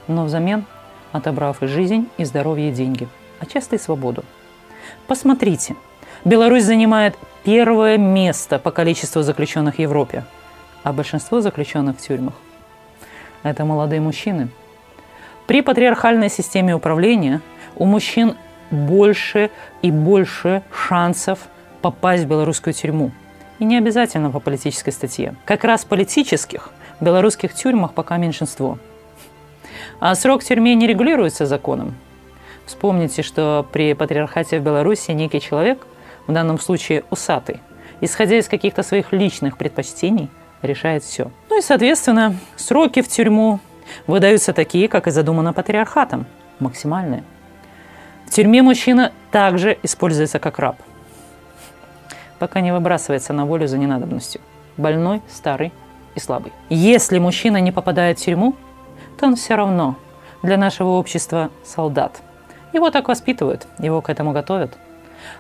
но 0.06 0.24
взамен 0.24 0.64
отобрав 1.12 1.62
и 1.62 1.66
жизнь, 1.66 2.08
и 2.18 2.24
здоровье, 2.24 2.70
и 2.70 2.72
деньги, 2.72 3.08
а 3.38 3.46
часто 3.46 3.76
и 3.76 3.78
свободу. 3.78 4.24
Посмотрите, 5.06 5.76
Беларусь 6.24 6.64
занимает 6.64 7.18
первое 7.44 7.98
место 7.98 8.58
по 8.58 8.70
количеству 8.70 9.20
заключенных 9.20 9.74
в 9.74 9.78
Европе, 9.78 10.24
а 10.82 10.94
большинство 10.94 11.42
заключенных 11.42 11.98
в 11.98 12.00
тюрьмах– 12.00 12.32
это 13.42 13.66
молодые 13.66 14.00
мужчины. 14.00 14.48
При 15.46 15.60
патриархальной 15.60 16.30
системе 16.30 16.74
управления 16.74 17.42
у 17.76 17.84
мужчин 17.84 18.38
больше 18.70 19.50
и 19.82 19.90
больше 19.90 20.62
шансов 20.72 21.40
попасть 21.82 22.24
в 22.24 22.26
белорусскую 22.26 22.72
тюрьму. 22.72 23.10
И 23.58 23.66
не 23.66 23.76
обязательно 23.76 24.30
по 24.30 24.40
политической 24.40 24.92
статье. 24.92 25.34
Как 25.44 25.62
раз 25.62 25.84
политических 25.84 26.70
в 27.00 27.04
белорусских 27.04 27.52
тюрьмах 27.52 27.92
пока 27.92 28.16
меньшинство. 28.16 28.78
А 30.00 30.14
срок 30.14 30.40
в 30.40 30.46
тюрьме 30.46 30.74
не 30.74 30.86
регулируется 30.86 31.44
законом. 31.44 31.94
Вспомните, 32.64 33.22
что 33.22 33.66
при 33.70 33.92
патриархате 33.92 34.58
в 34.58 34.62
Беларуси 34.62 35.10
некий 35.10 35.40
человек– 35.42 35.86
в 36.26 36.32
данном 36.32 36.58
случае 36.58 37.04
усатый, 37.10 37.60
исходя 38.00 38.38
из 38.38 38.48
каких-то 38.48 38.82
своих 38.82 39.12
личных 39.12 39.56
предпочтений, 39.56 40.30
решает 40.62 41.04
все. 41.04 41.30
Ну 41.50 41.58
и, 41.58 41.62
соответственно, 41.62 42.36
сроки 42.56 43.02
в 43.02 43.08
тюрьму 43.08 43.60
выдаются 44.06 44.52
такие, 44.52 44.88
как 44.88 45.06
и 45.06 45.10
задумано 45.10 45.52
патриархатом, 45.52 46.26
максимальные. 46.58 47.24
В 48.26 48.30
тюрьме 48.30 48.62
мужчина 48.62 49.12
также 49.30 49.78
используется 49.82 50.38
как 50.38 50.58
раб, 50.58 50.76
пока 52.38 52.60
не 52.60 52.72
выбрасывается 52.72 53.32
на 53.32 53.44
волю 53.44 53.68
за 53.68 53.78
ненадобностью. 53.78 54.40
Больной, 54.76 55.22
старый 55.30 55.72
и 56.14 56.20
слабый. 56.20 56.52
Если 56.68 57.18
мужчина 57.18 57.58
не 57.58 57.70
попадает 57.70 58.18
в 58.18 58.24
тюрьму, 58.24 58.56
то 59.18 59.26
он 59.26 59.36
все 59.36 59.54
равно 59.54 59.96
для 60.42 60.56
нашего 60.56 60.90
общества 60.90 61.50
солдат. 61.64 62.22
Его 62.72 62.90
так 62.90 63.06
воспитывают, 63.06 63.68
его 63.78 64.00
к 64.00 64.08
этому 64.08 64.32
готовят– 64.32 64.78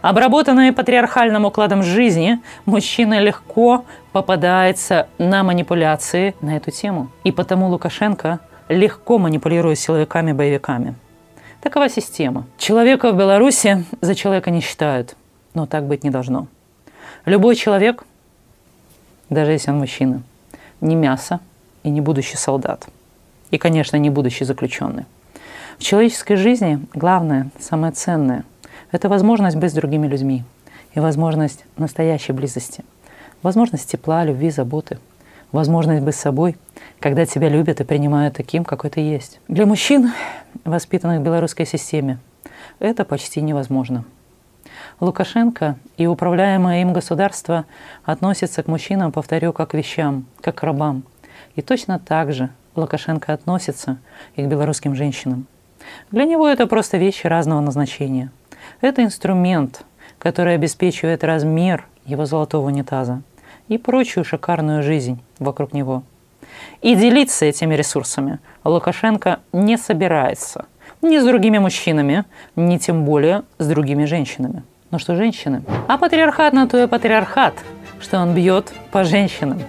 Обработанный 0.02 0.72
патриархальным 0.72 1.44
укладом 1.44 1.82
жизни, 1.82 2.40
мужчина 2.66 3.20
легко 3.20 3.84
попадается 4.12 5.08
на 5.18 5.42
манипуляции 5.42 6.34
на 6.40 6.56
эту 6.56 6.70
тему. 6.70 7.10
И 7.24 7.32
потому 7.32 7.68
Лукашенко 7.68 8.40
легко 8.68 9.18
манипулирует 9.18 9.78
силовиками-боевиками. 9.78 10.94
Такова 11.60 11.88
система. 11.88 12.46
Человека 12.58 13.12
в 13.12 13.16
Беларуси 13.16 13.84
за 14.00 14.14
человека 14.14 14.50
не 14.50 14.60
считают, 14.60 15.16
но 15.54 15.66
так 15.66 15.86
быть 15.86 16.04
не 16.04 16.10
должно. 16.10 16.46
Любой 17.24 17.56
человек, 17.56 18.04
даже 19.30 19.52
если 19.52 19.70
он 19.70 19.78
мужчина, 19.78 20.22
не 20.80 20.94
мясо 20.94 21.40
и 21.82 21.90
не 21.90 22.02
будущий 22.02 22.36
солдат. 22.36 22.86
И, 23.50 23.56
конечно, 23.56 23.96
не 23.96 24.10
будущий 24.10 24.44
заключенный. 24.44 25.06
В 25.78 25.82
человеческой 25.82 26.36
жизни 26.36 26.80
главное, 26.92 27.50
самое 27.58 27.92
ценное– 27.92 28.44
это 28.94 29.08
возможность 29.08 29.56
быть 29.56 29.72
с 29.72 29.74
другими 29.74 30.06
людьми 30.06 30.44
и 30.94 31.00
возможность 31.00 31.64
настоящей 31.76 32.30
близости, 32.30 32.84
возможность 33.42 33.90
тепла, 33.90 34.22
любви, 34.22 34.50
заботы, 34.50 35.00
возможность 35.50 36.04
быть 36.04 36.14
собой, 36.14 36.56
когда 37.00 37.26
тебя 37.26 37.48
любят 37.48 37.80
и 37.80 37.84
принимают 37.84 38.36
таким, 38.36 38.64
какой 38.64 38.90
ты 38.90 39.00
есть. 39.00 39.40
Для 39.48 39.66
мужчин, 39.66 40.12
воспитанных 40.64 41.20
в 41.20 41.24
белорусской 41.24 41.66
системе, 41.66 42.18
это 42.78 43.04
почти 43.04 43.40
невозможно. 43.40 44.04
Лукашенко 45.00 45.74
и 45.96 46.06
управляемое 46.06 46.82
им 46.82 46.92
государство 46.92 47.64
относятся 48.04 48.62
к 48.62 48.68
мужчинам, 48.68 49.10
повторю, 49.10 49.52
как 49.52 49.70
к 49.70 49.74
вещам, 49.74 50.24
как 50.40 50.54
к 50.54 50.62
рабам. 50.62 51.02
И 51.56 51.62
точно 51.62 51.98
так 51.98 52.32
же 52.32 52.48
Лукашенко 52.76 53.32
относится 53.32 53.98
и 54.36 54.44
к 54.44 54.46
белорусским 54.46 54.94
женщинам. 54.94 55.48
Для 56.12 56.26
него 56.26 56.46
это 56.46 56.68
просто 56.68 56.96
вещи 56.96 57.26
разного 57.26 57.58
назначения– 57.58 58.30
это 58.84 59.02
инструмент, 59.02 59.84
который 60.18 60.54
обеспечивает 60.54 61.24
размер 61.24 61.86
его 62.06 62.26
золотого 62.26 62.66
унитаза 62.66 63.22
и 63.68 63.78
прочую 63.78 64.24
шикарную 64.24 64.82
жизнь 64.82 65.20
вокруг 65.38 65.72
него. 65.72 66.02
И 66.82 66.94
делиться 66.94 67.46
этими 67.46 67.74
ресурсами 67.74 68.38
Лукашенко 68.62 69.40
не 69.52 69.76
собирается 69.76 70.66
ни 71.02 71.18
с 71.18 71.24
другими 71.24 71.58
мужчинами, 71.58 72.24
ни 72.56 72.78
тем 72.78 73.04
более 73.04 73.42
с 73.58 73.66
другими 73.66 74.04
женщинами. 74.04 74.62
Ну 74.90 74.98
что 74.98 75.16
женщины? 75.16 75.62
А 75.88 75.98
патриархат 75.98 76.52
на 76.52 76.68
то 76.68 76.82
и 76.82 76.86
патриархат, 76.86 77.54
что 78.00 78.18
он 78.18 78.34
бьет 78.34 78.72
по 78.90 79.04
женщинам. 79.04 79.60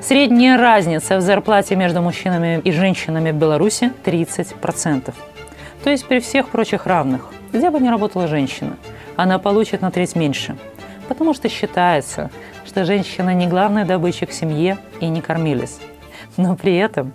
Средняя 0.00 0.58
разница 0.58 1.16
в 1.16 1.20
зарплате 1.20 1.76
между 1.76 2.02
мужчинами 2.02 2.60
и 2.64 2.72
женщинами 2.72 3.30
в 3.30 3.36
Беларуси 3.36 3.92
30%. 4.04 5.14
То 5.84 5.90
есть 5.90 6.06
при 6.06 6.20
всех 6.20 6.48
прочих 6.48 6.86
равных– 6.86 7.30
где 7.52 7.70
бы 7.70 7.80
ни 7.80 7.88
работала 7.88 8.26
женщина, 8.26 8.76
она 9.14 9.38
получит 9.38 9.82
на 9.82 9.90
треть 9.90 10.16
меньше, 10.16 10.56
потому 11.08 11.34
что 11.34 11.48
считается, 11.50 12.30
что 12.64 12.84
женщина 12.84 13.34
не 13.34 13.46
главный 13.46 13.84
добытчик 13.84 14.30
в 14.30 14.34
семье 14.34 14.78
и 15.00 15.08
не 15.08 15.20
кормилец. 15.20 15.78
Но 16.38 16.56
при 16.56 16.76
этом 16.76 17.12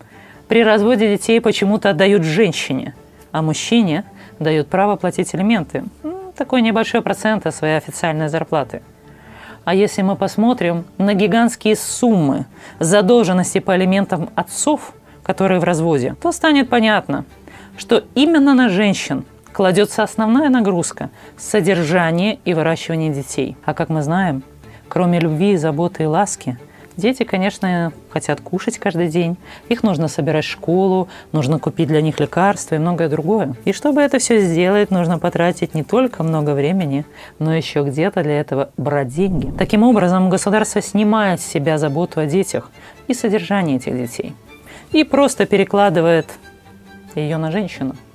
при 0.47 0.63
разводе 0.63 1.09
детей 1.17 1.41
почему-то 1.41 1.89
отдают 1.89 2.24
женщине, 2.24 2.93
а 3.31 3.41
мужчине 3.41 4.03
дают 4.38 4.67
право 4.67 4.95
платить 4.95 5.33
элементы. 5.33 5.83
Такой 6.38 6.62
небольшой 6.62 7.01
процент 7.01 7.47
от 7.47 7.55
своей 7.55 7.77
официальной 7.77 8.29
зарплаты. 8.29 8.83
А 9.65 9.74
если 9.74 10.03
мы 10.03 10.15
посмотрим 10.15 10.86
на 11.00 11.15
гигантские 11.15 11.75
суммы 11.75 12.45
задолженности 12.79 13.57
по 13.59 13.74
алиментам 13.74 14.29
отцов, 14.36 14.93
которые 15.24 15.59
в 15.59 15.63
разводе, 15.63 16.15
то 16.21 16.31
станет 16.31 16.69
понятно, 16.69 17.25
что 17.77 18.03
именно 18.15 18.53
на 18.53 18.69
женщин 18.69 19.25
кладется 19.53 20.03
основная 20.03 20.50
нагрузка– 20.50 21.10
содержание 21.38 22.39
и 22.46 22.53
выращивание 22.53 23.13
детей. 23.13 23.55
А 23.63 23.74
как 23.74 23.89
мы 23.89 24.01
знаем, 24.01 24.43
кроме 24.88 25.19
любви, 25.19 25.57
заботы 25.57 26.03
и 26.03 26.05
ласки, 26.05 26.57
дети, 26.96 27.24
конечно, 27.24 27.91
хотят 28.10 28.41
кушать 28.41 28.77
каждый 28.77 29.07
день, 29.07 29.38
их 29.69 29.84
нужно 29.84 30.07
собирать 30.07 30.46
в 30.46 30.50
школу, 30.50 31.07
нужно 31.31 31.60
купить 31.60 31.88
для 31.88 32.01
них 32.01 32.19
лекарства 32.19 32.75
и 32.75 32.79
многое 32.79 33.10
другое. 33.10 33.55
И 33.65 33.74
чтобы 33.74 34.01
это 34.01 34.19
все 34.19 34.41
сделать, 34.41 34.91
нужно 34.91 35.19
потратить 35.19 35.74
не 35.74 35.84
только 35.84 36.24
много 36.24 36.51
времени, 36.51 37.05
но 37.39 37.55
еще 37.55 37.84
где-то 37.84 38.24
для 38.24 38.39
этого 38.39 38.69
брать 38.77 39.10
деньги. 39.10 39.51
Таким 39.57 39.84
образом, 39.84 40.29
государство 40.29 40.81
снимает 40.81 41.41
с 41.41 41.46
себя 41.46 41.77
заботу 41.77 42.19
о 42.19 42.25
детях 42.25 42.69
и 43.07 43.13
содержание 43.13 43.77
этих 43.77 43.98
детей 43.98 44.34
и 44.91 45.03
просто 45.03 45.46
перекладывает 45.46 46.27
ее 47.15 47.37
на 47.37 47.51
женщину– 47.51 47.95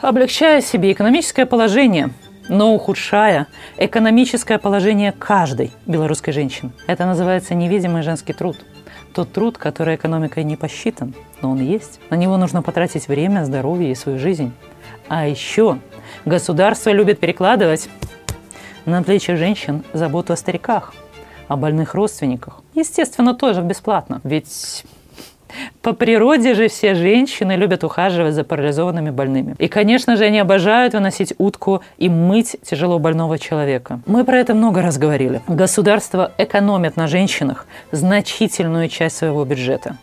облегчая 0.00 0.60
себе 0.60 0.92
экономическое 0.92 1.46
положение, 1.46 2.10
но 2.48 2.74
ухудшая 2.74 3.48
экономическое 3.76 4.58
положение 4.58 5.12
каждой 5.12 5.72
белорусской 5.86 6.32
женщины. 6.32 6.70
Это 6.86 7.04
называется 7.04 7.54
невидимый 7.54 8.02
женский 8.02 8.32
труд. 8.32 8.58
Тот 9.14 9.32
труд, 9.32 9.58
который 9.58 9.96
экономикой 9.96 10.44
не 10.44 10.56
посчитан, 10.56 11.14
но 11.42 11.50
он 11.50 11.60
есть. 11.60 12.00
На 12.10 12.14
него 12.14 12.36
нужно 12.36 12.62
потратить 12.62 13.08
время, 13.08 13.44
здоровье 13.44 13.90
и 13.90 13.94
свою 13.94 14.18
жизнь. 14.18 14.52
А 15.08 15.26
еще 15.26 15.78
государство 16.24 16.90
любит 16.90 17.18
перекладывать 17.18 17.88
на 18.84 19.02
плечи 19.02 19.34
женщин 19.34 19.82
заботу 19.92 20.32
о 20.32 20.36
стариках, 20.36 20.94
о 21.48 21.56
больных 21.56 21.94
родственниках. 21.94 22.62
Естественно, 22.74 23.34
тоже 23.34 23.62
бесплатно. 23.62 24.20
Ведь 24.24 24.84
по 25.88 25.94
природе 25.94 26.52
же 26.52 26.68
все 26.68 26.94
женщины 26.94 27.52
любят 27.52 27.82
ухаживать 27.82 28.34
за 28.34 28.44
парализованными 28.44 29.08
больными. 29.08 29.54
И, 29.58 29.68
конечно 29.68 30.16
же, 30.16 30.24
они 30.24 30.38
обожают 30.38 30.92
выносить 30.92 31.32
утку 31.38 31.82
и 31.96 32.10
мыть 32.10 32.56
тяжело 32.62 32.98
больного 32.98 33.38
человека. 33.38 34.00
Мы 34.04 34.24
про 34.24 34.36
это 34.36 34.52
много 34.52 34.82
раз 34.82 34.98
говорили. 34.98 35.40
Государство 35.48 36.30
экономит 36.36 36.98
на 36.98 37.06
женщинах 37.06 37.66
значительную 37.90 38.90
часть 38.90 39.16
своего 39.16 39.46
бюджета. 39.46 39.96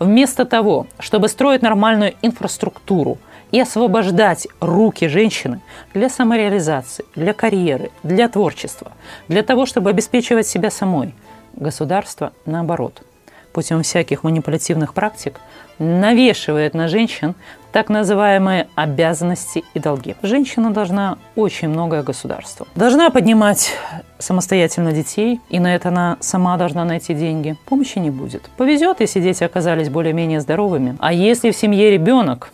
Вместо 0.00 0.44
того, 0.44 0.88
чтобы 0.98 1.28
строить 1.28 1.62
нормальную 1.62 2.14
инфраструктуру 2.20 3.18
и 3.52 3.60
освобождать 3.60 4.48
руки 4.58 5.06
женщины 5.06 5.60
для 5.94 6.08
самореализации, 6.08 7.04
для 7.14 7.32
карьеры, 7.32 7.92
для 8.02 8.28
творчества, 8.28 8.90
для 9.28 9.44
того, 9.44 9.66
чтобы 9.66 9.90
обеспечивать 9.90 10.48
себя 10.48 10.72
самой, 10.72 11.14
государство, 11.54 12.32
наоборот– 12.44 13.02
путем 13.52 13.82
всяких 13.82 14.24
манипулятивных 14.24 14.94
практик 14.94 15.40
навешивает 15.78 16.74
на 16.74 16.88
женщин 16.88 17.34
так 17.72 17.88
называемые 17.88 18.68
обязанности 18.74 19.62
и 19.74 19.78
долги. 19.78 20.16
Женщина 20.22 20.72
должна 20.72 21.18
очень 21.36 21.68
многое 21.68 22.02
государству. 22.02 22.66
Должна 22.74 23.10
поднимать 23.10 23.72
самостоятельно 24.18 24.92
детей, 24.92 25.40
и 25.50 25.60
на 25.60 25.74
это 25.74 25.88
она 25.88 26.16
сама 26.20 26.56
должна 26.56 26.84
найти 26.84 27.14
деньги. 27.14 27.56
Помощи 27.66 27.98
не 27.98 28.10
будет. 28.10 28.42
Повезет, 28.56 29.00
если 29.00 29.20
дети 29.20 29.44
оказались 29.44 29.90
более-менее 29.90 30.40
здоровыми. 30.40 30.96
А 30.98 31.12
если 31.12 31.50
в 31.50 31.56
семье 31.56 31.90
ребенок 31.90 32.52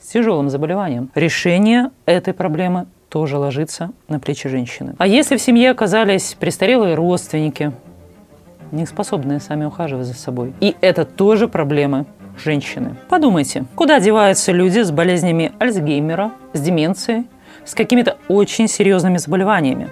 с 0.00 0.08
тяжелым 0.08 0.50
заболеванием, 0.50 1.10
решение 1.14 1.90
этой 2.06 2.34
проблемы 2.34 2.86
тоже 3.08 3.38
ложится 3.38 3.92
на 4.08 4.18
плечи 4.18 4.48
женщины. 4.48 4.94
А 4.98 5.06
если 5.06 5.36
в 5.36 5.40
семье 5.40 5.70
оказались 5.70 6.36
престарелые 6.40 6.96
родственники, 6.96 7.72
не 8.72 8.86
способные 8.86 9.40
сами 9.40 9.64
ухаживать 9.64 10.06
за 10.06 10.14
собой. 10.14 10.54
И 10.60 10.76
это 10.80 11.04
тоже 11.04 11.48
проблемы 11.48 12.06
женщины. 12.42 12.96
Подумайте, 13.08 13.64
куда 13.74 14.00
деваются 14.00 14.52
люди 14.52 14.80
с 14.80 14.90
болезнями 14.90 15.52
Альцгеймера, 15.58 16.32
с 16.52 16.60
деменцией, 16.60 17.26
с 17.64 17.74
какими-то 17.74 18.18
очень 18.28 18.68
серьезными 18.68 19.18
заболеваниями? 19.18 19.90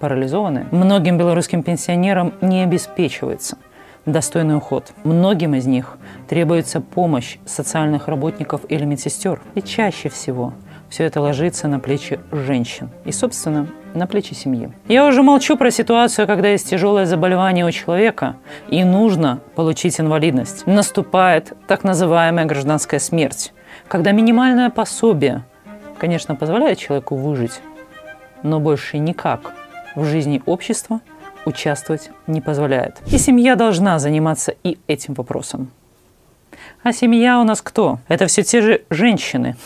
Парализованные. 0.00 0.66
Многим 0.70 1.18
белорусским 1.18 1.62
пенсионерам 1.62 2.32
не 2.40 2.62
обеспечивается 2.62 3.58
достойный 4.06 4.56
уход. 4.56 4.92
Многим 5.04 5.54
из 5.54 5.66
них 5.66 5.98
требуется 6.28 6.80
помощь 6.80 7.38
социальных 7.44 8.08
работников 8.08 8.62
или 8.68 8.84
медсестер. 8.84 9.40
И 9.54 9.62
чаще 9.62 10.08
всего 10.08 10.54
все 10.88 11.04
это 11.04 11.20
ложится 11.20 11.68
на 11.68 11.78
плечи 11.78 12.18
женщин. 12.32 12.90
И, 13.04 13.12
собственно, 13.12 13.68
на 13.94 14.06
плечи 14.06 14.34
семьи. 14.34 14.72
Я 14.88 15.06
уже 15.06 15.22
молчу 15.22 15.56
про 15.56 15.70
ситуацию, 15.70 16.26
когда 16.26 16.48
есть 16.48 16.70
тяжелое 16.70 17.06
заболевание 17.06 17.66
у 17.66 17.70
человека 17.70 18.36
и 18.68 18.84
нужно 18.84 19.40
получить 19.54 20.00
инвалидность. 20.00 20.66
Наступает 20.66 21.52
так 21.66 21.84
называемая 21.84 22.44
гражданская 22.44 23.00
смерть, 23.00 23.52
когда 23.88 24.12
минимальное 24.12 24.70
пособие, 24.70 25.44
конечно, 25.98 26.34
позволяет 26.34 26.78
человеку 26.78 27.16
выжить, 27.16 27.60
но 28.42 28.60
больше 28.60 28.98
никак 28.98 29.52
в 29.94 30.04
жизни 30.04 30.42
общества 30.46 31.00
участвовать 31.44 32.10
не 32.26 32.40
позволяет. 32.40 32.98
И 33.10 33.18
семья 33.18 33.56
должна 33.56 33.98
заниматься 33.98 34.54
и 34.62 34.78
этим 34.86 35.14
вопросом. 35.14 35.70
А 36.82 36.92
семья 36.92 37.40
у 37.40 37.44
нас 37.44 37.62
кто? 37.62 37.98
Это 38.08 38.26
все 38.26 38.42
те 38.42 38.60
же 38.60 38.82
женщины, 38.90 39.56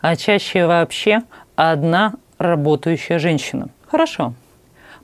а 0.00 0.16
чаще 0.16 0.66
вообще 0.66 1.22
одна 1.56 2.14
работающая 2.42 3.18
женщина. 3.18 3.68
Хорошо. 3.88 4.34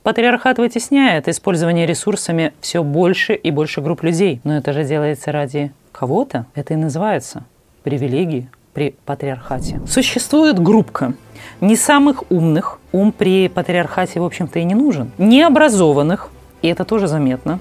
Патриархат 0.03 0.57
вытесняет 0.59 1.27
использование 1.27 1.85
ресурсами 1.85 2.53
все 2.61 2.83
больше 2.83 3.33
и 3.33 3.51
больше 3.51 3.81
групп 3.81 4.03
людей. 4.03 4.39
Но 4.43 4.57
это 4.57 4.71
же 4.73 4.83
делается 4.83 5.31
ради 5.31 5.71
кого-то. 5.91 6.45
Это 6.55 6.73
и 6.73 6.77
называется 6.77 7.43
привилегии 7.83 8.49
при 8.73 8.95
патриархате. 9.05 9.81
Существует 9.87 10.59
группка 10.59 11.13
не 11.59 11.75
самых 11.75 12.23
умных, 12.31 12.79
ум 12.91 13.11
при 13.11 13.49
патриархате, 13.49 14.19
в 14.19 14.23
общем-то, 14.23 14.59
и 14.59 14.63
не 14.63 14.75
нужен, 14.75 15.11
необразованных, 15.17 16.29
и 16.61 16.67
это 16.67 16.85
тоже 16.85 17.07
заметно, 17.07 17.59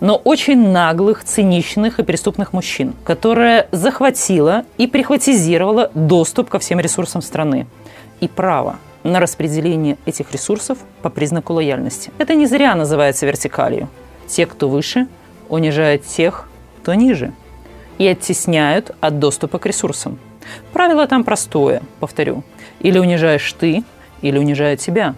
но 0.00 0.16
очень 0.16 0.70
наглых, 0.70 1.24
циничных 1.24 1.98
и 1.98 2.02
преступных 2.02 2.52
мужчин, 2.52 2.94
которая 3.04 3.68
захватила 3.72 4.64
и 4.78 4.86
прихватизировала 4.86 5.90
доступ 5.94 6.48
ко 6.48 6.58
всем 6.58 6.78
ресурсам 6.80 7.22
страны 7.22 7.66
и 8.20 8.28
право 8.28 8.76
на 9.02 9.20
распределение 9.20 9.96
этих 10.06 10.32
ресурсов 10.32 10.78
по 11.02 11.10
признаку 11.10 11.54
лояльности. 11.54 12.10
Это 12.18 12.34
не 12.34 12.46
зря 12.46 12.74
называется 12.74 13.26
вертикалью. 13.26 13.88
Те, 14.26 14.46
кто 14.46 14.68
выше, 14.68 15.06
унижают 15.48 16.04
тех, 16.04 16.48
кто 16.80 16.94
ниже, 16.94 17.32
и 17.98 18.06
оттесняют 18.06 18.92
от 19.00 19.18
доступа 19.18 19.58
к 19.58 19.66
ресурсам. 19.66 20.18
Правило 20.72 21.06
там 21.06 21.24
простое, 21.24 21.82
повторю. 21.98 22.44
Или 22.80 22.98
унижаешь 22.98 23.52
ты, 23.52 23.84
или 24.22 24.38
унижают 24.38 24.80
тебя. 24.80 25.14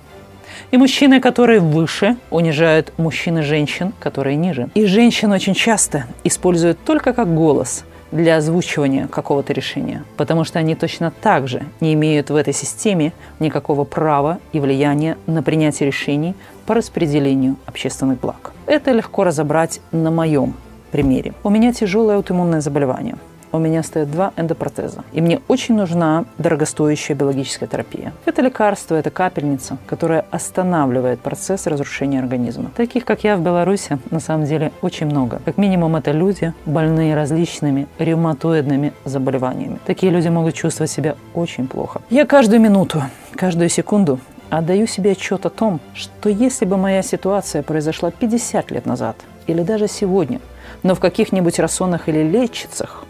И 0.70 0.76
мужчины, 0.76 1.20
которые 1.20 1.60
выше, 1.60 2.16
унижают 2.30 2.92
мужчин 2.98 3.38
и 3.38 3.42
женщин, 3.42 3.92
которые 4.00 4.36
ниже. 4.36 4.68
И 4.74 4.86
женщин 4.86 5.32
очень 5.32 5.54
часто 5.54 6.06
используют 6.24 6.78
только 6.84 7.12
как 7.12 7.34
голос– 7.34 7.84
для 8.12 8.36
озвучивания 8.36 9.08
какого-то 9.08 9.52
решения, 9.52 10.04
потому 10.16 10.44
что 10.44 10.58
они 10.58 10.74
точно 10.74 11.10
так 11.10 11.48
же 11.48 11.64
не 11.80 11.94
имеют 11.94 12.30
в 12.30 12.36
этой 12.36 12.52
системе 12.52 13.12
никакого 13.40 13.84
права 13.84 14.38
и 14.52 14.60
влияния 14.60 15.16
на 15.26 15.42
принятие 15.42 15.88
решений 15.88 16.34
по 16.66 16.74
распределению 16.74 17.56
общественных 17.66 18.20
благ. 18.20 18.52
Это 18.66 18.92
легко 18.92 19.24
разобрать 19.24 19.80
на 19.90 20.10
моем 20.10 20.54
примере. 20.92 21.32
У 21.42 21.50
меня 21.50 21.72
тяжелое 21.72 22.16
аутоиммунное 22.16 22.60
заболевание– 22.60 23.16
у 23.52 23.58
меня 23.58 23.82
стоят 23.82 24.10
два 24.10 24.32
эндопротеза. 24.36 25.04
И 25.12 25.20
мне 25.20 25.40
очень 25.48 25.74
нужна 25.76 26.24
дорогостоящая 26.38 27.16
биологическая 27.16 27.68
терапия. 27.68 28.12
Это 28.24 28.42
лекарство, 28.42 28.94
это 28.94 29.10
капельница, 29.10 29.78
которая 29.86 30.24
останавливает 30.30 31.20
процесс 31.20 31.66
разрушения 31.66 32.18
организма. 32.18 32.70
Таких, 32.76 33.04
как 33.04 33.24
я 33.24 33.36
в 33.36 33.42
Беларуси, 33.42 33.98
на 34.10 34.20
самом 34.20 34.46
деле 34.46 34.72
очень 34.82 35.06
много. 35.06 35.40
Как 35.44 35.58
минимум, 35.58 35.96
это 35.96 36.12
люди, 36.12 36.52
больные 36.66 37.14
различными 37.14 37.86
ревматоидными 37.98 38.92
заболеваниями. 39.04 39.78
Такие 39.86 40.10
люди 40.10 40.28
могут 40.28 40.54
чувствовать 40.54 40.90
себя 40.90 41.16
очень 41.34 41.68
плохо. 41.68 42.00
Я 42.10 42.26
каждую 42.26 42.60
минуту, 42.60 43.02
каждую 43.36 43.68
секунду 43.68 44.18
отдаю 44.50 44.86
себе 44.86 45.12
отчет 45.12 45.46
о 45.46 45.50
том, 45.50 45.80
что 45.94 46.28
если 46.28 46.64
бы 46.64 46.76
моя 46.76 47.02
ситуация 47.02 47.62
произошла 47.62 48.10
50 48.10 48.70
лет 48.70 48.86
назад 48.86 49.16
или 49.46 49.62
даже 49.62 49.88
сегодня, 49.88 50.40
но 50.82 50.94
в 50.94 51.00
каких-нибудь 51.00 51.58
рассонах 51.58 52.08
или 52.08 52.22
лечицах, 52.22 53.04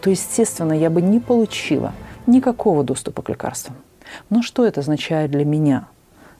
то, 0.00 0.10
естественно, 0.10 0.72
я 0.72 0.90
бы 0.90 1.02
не 1.02 1.20
получила 1.20 1.92
никакого 2.26 2.84
доступа 2.84 3.22
к 3.22 3.28
лекарствам. 3.28 3.76
Но 4.30 4.42
что 4.42 4.64
это 4.64 4.80
означает 4.80 5.30
для 5.30 5.44
меня? 5.44 5.88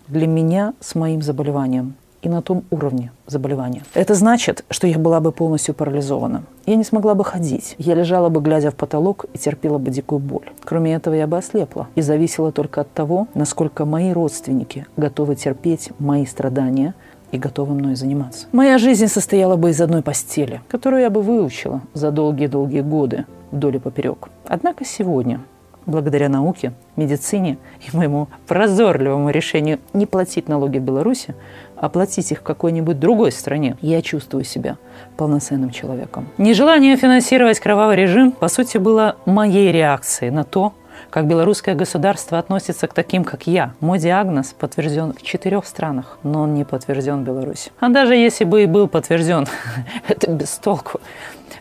Для 0.07 0.27
меня 0.27 0.75
с 0.81 0.95
моим 0.95 1.23
заболеванием. 1.23 1.95
и 2.23 2.29
на 2.29 2.43
том 2.43 2.65
уровне 2.71 3.13
заболевания. 3.27 3.83
Это 3.95 4.15
значит, 4.15 4.65
что 4.71 4.87
я 4.87 4.99
была 4.99 5.21
бы 5.21 5.33
полностью 5.33 5.75
парализована. 5.75 6.43
Я 6.67 6.77
не 6.77 6.85
смогла 6.85 7.15
бы 7.15 7.25
ходить. 7.25 7.75
Я 7.79 7.95
лежала 7.95 8.29
бы, 8.29 8.41
глядя 8.41 8.71
в 8.71 8.75
потолок, 8.75 9.27
и 9.35 9.39
терпела 9.39 9.79
бы 9.79 9.91
дикую 9.91 10.19
боль. 10.19 10.51
Кроме 10.65 10.95
этого, 10.95 11.15
я 11.15 11.27
бы 11.27 11.39
ослепла 11.39 11.87
и 11.95 12.01
зависела 12.01 12.51
только 12.51 12.81
от 12.81 12.93
того, 12.93 13.29
насколько 13.35 13.85
мои 13.85 14.13
родственники 14.13 14.87
готовы 14.97 15.37
терпеть 15.37 15.91
мои 15.99 16.27
страдания 16.27 16.95
и 17.33 17.39
готовы 17.39 17.75
мной 17.75 17.95
заниматься. 17.95 18.47
Моя 18.53 18.79
жизнь 18.79 19.07
состояла 19.07 19.57
бы 19.57 19.71
из 19.71 19.81
одной 19.81 20.03
постели, 20.03 20.61
которую 20.69 21.03
я 21.03 21.11
бы 21.11 21.23
выучила 21.23 21.83
за 21.95 22.11
долгие-долгие 22.11 22.81
годы 22.81 23.27
вдоль 23.51 23.77
и 23.77 23.79
поперек. 23.79 24.29
Однако 24.47 24.85
сегодня 24.85 25.41
благодаря 25.89 26.29
науке, 26.29 26.73
медицине 26.97 27.59
и 27.81 27.97
моему 27.97 28.29
прозорливому 28.47 29.31
решению 29.31 29.79
не 29.93 30.07
платить 30.07 30.49
налоги 30.49 30.79
в 30.79 30.83
Беларуси, 30.83 31.35
а 31.77 31.89
платить 31.89 32.31
их 32.31 32.41
в 32.41 32.43
какой-нибудь 32.43 33.01
другой 33.01 33.33
стране, 33.33 33.77
я 33.81 34.03
чувствую 34.03 34.45
себя 34.45 34.77
полноценным 35.17 35.71
человеком. 35.71 36.29
Нежелание 36.37 36.97
финансировать 36.97 37.59
кровавый 37.59 37.97
режим, 37.97 38.33
по 38.33 38.49
сути, 38.49 38.79
было 38.79 39.17
моей 39.25 39.73
реакцией 39.73 40.31
на 40.31 40.45
то, 40.45 40.73
как 41.11 41.27
белорусское 41.27 41.75
государство 41.75 42.39
относится 42.39 42.87
к 42.87 42.95
таким, 42.95 43.25
как 43.25 43.47
я. 43.47 43.73
Мой 43.81 43.99
диагноз 43.99 44.55
подтвержден 44.59 45.13
в 45.13 45.23
четырех 45.23 45.67
странах, 45.67 46.19
но 46.23 46.43
он 46.43 46.55
не 46.55 46.65
подтвержден 46.65 47.23
в 47.23 47.27
Беларуси. 47.27 47.71
А 47.81 47.89
даже 47.89 48.15
если 48.15 48.45
бы 48.45 48.63
и 48.63 48.67
был 48.67 48.89
подтвержден, 48.89 49.47
это 50.09 50.31
без 50.31 50.51
толку. 50.59 51.01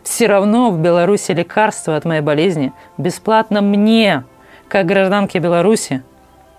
Все 0.02 0.26
равно 0.26 0.70
в 0.70 0.78
Беларуси 0.80 1.32
лекарства 1.32 1.96
от 1.96 2.04
моей 2.04 2.22
болезни 2.22 2.72
бесплатно 2.96 3.60
мне, 3.60 4.24
как 4.68 4.86
гражданке 4.86 5.38
Беларуси, 5.38 6.02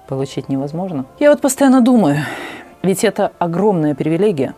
получить 0.07 0.49
невозможно. 0.49 1.05
Я 1.19 1.29
вот 1.29 1.41
постоянно 1.41 1.81
думаю, 1.81 2.17
ведь 2.81 3.03
это 3.03 3.31
огромная 3.39 3.95
привилегия, 3.95 4.53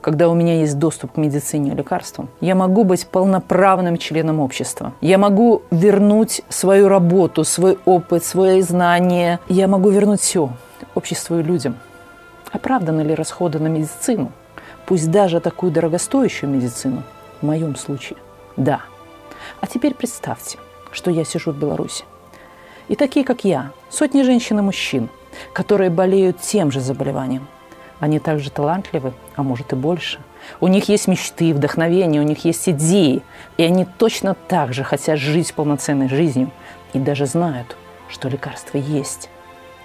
когда 0.00 0.28
у 0.28 0.34
меня 0.34 0.60
есть 0.60 0.78
доступ 0.78 1.12
к 1.12 1.16
медицине 1.16 1.72
и 1.72 1.74
лекарствам. 1.74 2.28
Я 2.40 2.54
могу 2.54 2.84
быть 2.84 3.06
полноправным 3.06 3.96
членом 3.96 4.40
общества. 4.40 4.92
Я 5.00 5.18
могу 5.18 5.62
вернуть 5.70 6.42
свою 6.48 6.88
работу, 6.88 7.44
свой 7.44 7.78
опыт, 7.84 8.24
свои 8.24 8.62
знания. 8.62 9.40
Я 9.48 9.68
могу 9.68 9.90
вернуть 9.90 10.20
все 10.20 10.50
обществу 10.94 11.38
и 11.38 11.42
людям. 11.42 11.76
Оправданы 12.52 13.02
ли 13.02 13.14
расходы 13.14 13.58
на 13.58 13.68
медицину? 13.68 14.32
Пусть 14.86 15.10
даже 15.10 15.40
такую 15.40 15.72
дорогостоящую 15.72 16.50
медицину– 16.50 17.02
в 17.40 17.46
моем 17.46 17.76
случае– 17.76 18.18
да. 18.56 18.82
А 19.60 19.66
теперь 19.66 19.94
представьте, 19.94 20.58
что 20.92 21.10
я 21.10 21.24
сижу 21.24 21.52
в 21.52 21.58
Беларуси. 21.58 22.04
И 22.88 22.96
такие, 22.96 23.24
как 23.24 23.44
я, 23.44 23.70
сотни 23.88 24.22
женщин 24.22 24.58
и 24.58 24.62
мужчин, 24.62 25.08
которые 25.52 25.90
болеют 25.90 26.40
тем 26.40 26.70
же 26.70 26.80
заболеванием. 26.80 27.46
Они 28.00 28.18
также 28.18 28.50
талантливы, 28.50 29.12
а 29.36 29.42
может 29.42 29.72
и 29.72 29.76
больше. 29.76 30.18
У 30.58 30.68
них 30.68 30.88
есть 30.88 31.06
мечты, 31.06 31.54
вдохновение, 31.54 32.20
у 32.20 32.24
них 32.24 32.44
есть 32.44 32.68
идеи. 32.68 33.22
И 33.56 33.62
они 33.62 33.84
точно 33.84 34.34
так 34.34 34.72
же 34.72 34.82
хотят 34.82 35.18
жить 35.18 35.54
полноценной 35.54 36.08
жизнью. 36.08 36.50
И 36.92 36.98
даже 36.98 37.26
знают, 37.26 37.76
что 38.08 38.28
лекарства 38.28 38.78
есть. 38.78 39.28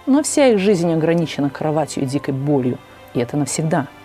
Но 0.06 0.23
вся 0.23 0.47
их 0.47 0.60
жизнь 0.60 0.91
ограничена 0.91 1.49
кроватью 1.49 2.04
и 2.04 2.06
дикой 2.06 2.34
болью. 2.34 2.80
И 3.13 3.19
это 3.19 3.38
навсегда– 3.38 3.88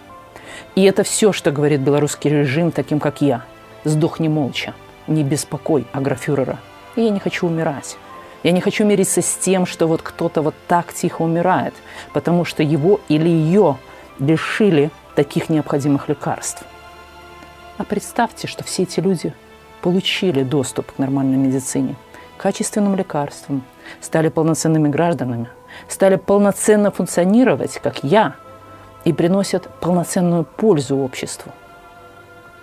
и 0.75 0.85
это 0.85 1.03
все, 1.03 1.33
что 1.33 1.51
говорит 1.51 1.81
белорусский 1.81 2.31
режим 2.31 2.71
таким, 2.71 3.01
как 3.01 3.21
я. 3.21 3.45
Сдохни 3.85 4.29
молча, 4.29 4.75
не 5.07 5.23
беспокой 5.23 5.87
агрофюрера. 5.93 6.59
И 6.97 7.03
я 7.03 7.11
не 7.11 7.21
хочу 7.21 7.47
умирать. 7.47 7.97
Я 8.43 8.53
не 8.53 8.61
хочу 8.61 8.85
мириться 8.85 9.21
с 9.21 9.37
тем, 9.37 9.67
что 9.67 9.87
вот 9.87 10.03
кто-то 10.03 10.43
вот 10.43 10.55
так 10.67 10.93
тихо 10.93 11.23
умирает, 11.23 11.75
потому 12.13 12.45
что 12.45 12.63
его 12.63 13.01
или 13.09 13.29
ее 13.29 13.77
лишили 14.21 14.91
таких 15.17 15.49
необходимых 15.49 16.09
лекарств. 16.09 16.63
А 17.79 17.85
представьте, 17.85 18.47
что 18.47 18.63
все 18.63 18.85
эти 18.85 19.01
люди 19.01 19.35
получили 19.83 20.45
доступ 20.45 20.93
к 20.93 20.99
нормальной 20.99 21.37
медицине, 21.37 21.97
качественным 22.37 22.95
лекарствам, 22.95 23.65
стали 24.01 24.29
полноценными 24.29 24.89
гражданами, 24.89 25.49
стали 25.89 26.17
полноценно 26.17 26.93
функционировать, 26.93 27.81
как 27.83 28.05
я– 28.05 28.37
и 29.05 29.13
приносят 29.13 29.69
полноценную 29.81 30.45
пользу 30.45 30.99
обществу. 30.99 31.53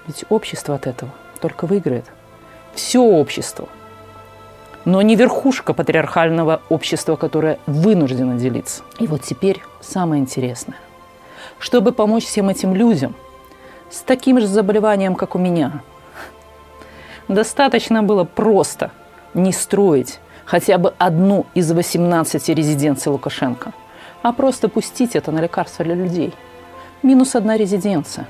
Ведь 0.05 0.25
общество 0.29 0.75
от 0.75 0.87
этого 0.87 1.11
только 1.41 1.65
выиграет. 1.65 2.05
Все 2.73 2.99
общество. 2.99 3.67
Но 4.85 5.01
не 5.01 5.15
верхушка 5.15 5.73
патриархального 5.73 6.61
общества, 6.69 7.15
которое 7.15 7.59
вынуждено 7.65 8.35
делиться. 8.35 8.83
И 8.99 9.07
вот 9.07 9.21
теперь 9.21 9.61
самое 9.81 10.21
интересное. 10.21 10.77
Чтобы 11.59 11.91
помочь 11.91 12.25
всем 12.25 12.49
этим 12.49 12.75
людям 12.75 13.15
с 13.89 14.01
таким 14.01 14.39
же 14.39 14.47
заболеванием, 14.47 15.15
как 15.15 15.35
у 15.35 15.39
меня, 15.39 15.81
достаточно 17.27 18.03
было 18.03 18.23
просто 18.23 18.91
не 19.33 19.51
строить 19.51 20.19
хотя 20.45 20.77
бы 20.77 20.93
одну 20.97 21.45
из 21.53 21.71
18 21.71 22.49
резиденций 22.49 23.11
Лукашенко– 23.11 23.73
а 24.27 24.33
просто 24.33 24.67
пустить 24.67 25.15
это 25.15 25.31
на 25.31 25.39
лекарства 25.39 25.85
для 25.85 25.95
людей. 25.95 26.33
Минус 27.03 27.35
одна 27.35 27.57
резиденция. 27.57 28.27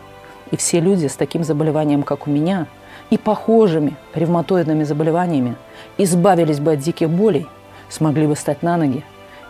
И 0.52 0.56
все 0.56 0.80
люди 0.80 1.08
с 1.08 1.16
таким 1.16 1.44
заболеванием, 1.44 2.04
как 2.04 2.28
у 2.28 2.30
меня, 2.30 2.68
и 3.10 3.18
похожими 3.18 3.96
ревматоидными 4.14 4.84
заболеваниями 4.84 5.56
избавились 5.98 6.60
бы 6.60 6.74
от 6.74 6.80
диких 6.80 7.10
болей, 7.10 7.48
смогли 7.90 8.28
бы 8.28 8.36
стать 8.36 8.64
на 8.64 8.78
ноги 8.78 9.04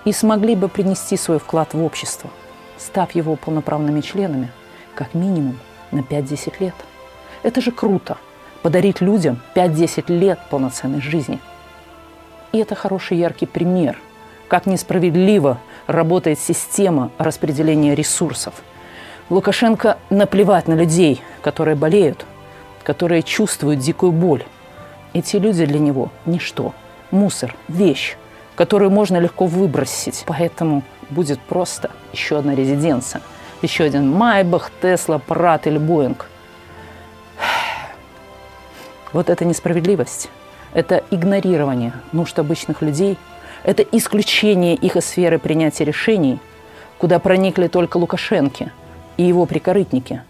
и 0.05 0.13
смогли 0.13 0.55
бы 0.55 0.69
принести 0.69 1.17
свой 1.17 1.39
вклад 1.39 1.73
в 1.73 1.83
общество, 1.83 2.29
став 2.77 3.11
его 3.11 3.35
полноправными 3.35 4.01
членами, 4.01 4.49
как 4.95 5.13
минимум 5.13 5.59
на 5.91 5.99
5-10 5.99 6.53
лет. 6.59 6.75
Это 7.43 7.61
же 7.61 7.71
круто– 7.71 8.17
подарить 8.61 9.01
людям 9.01 9.39
5-10 9.55 10.11
лет 10.11 10.39
полноценной 10.49 11.01
жизни. 11.01 11.39
И 12.51 12.57
это 12.57 12.75
хороший 12.75 13.17
яркий 13.17 13.45
пример, 13.45 13.99
как 14.47 14.65
несправедливо 14.65 15.59
работает 15.85 16.39
система 16.39 17.11
распределения 17.17 17.95
ресурсов. 17.95 18.55
Лукашенко 19.29 19.97
наплевать 20.09 20.67
на 20.67 20.73
людей, 20.73 21.21
которые 21.41 21.75
болеют, 21.75 22.25
которые 22.83 23.23
чувствуют 23.23 23.79
дикую 23.79 24.11
боль. 24.11 24.43
Эти 25.13 25.35
люди 25.37 25.65
для 25.65 25.79
него– 25.79 26.11
ничто, 26.25 26.73
мусор, 27.11 27.55
вещь, 27.67 28.15
которую 28.55 28.91
можно 28.91 29.17
легко 29.17 29.45
выбросить. 29.45 30.23
Поэтому 30.25 30.83
будет 31.09 31.39
просто 31.39 31.91
еще 32.13 32.39
одна 32.39 32.55
резиденция, 32.55 33.21
еще 33.61 33.85
один 33.85 34.09
Майбах, 34.09 34.71
Тесла, 34.81 35.19
Прат 35.19 35.67
или 35.67 35.77
Боинг. 35.77 36.29
Вот 39.13 39.29
это 39.29 39.45
несправедливость, 39.45 40.29
это 40.73 41.03
игнорирование 41.11 41.93
нужд 42.11 42.37
обычных 42.39 42.81
людей– 42.81 43.17
это 43.67 43.83
исключение 43.83 44.75
их 44.75 44.95
из 44.95 45.05
сферы 45.05 45.39
принятия 45.39 45.83
решений, 45.83 46.39
куда 46.97 47.19
проникли 47.19 47.67
только 47.67 47.97
Лукашенки 47.97 48.71
и 49.17 49.23
его 49.23 49.45
прикорытники. 49.45 50.21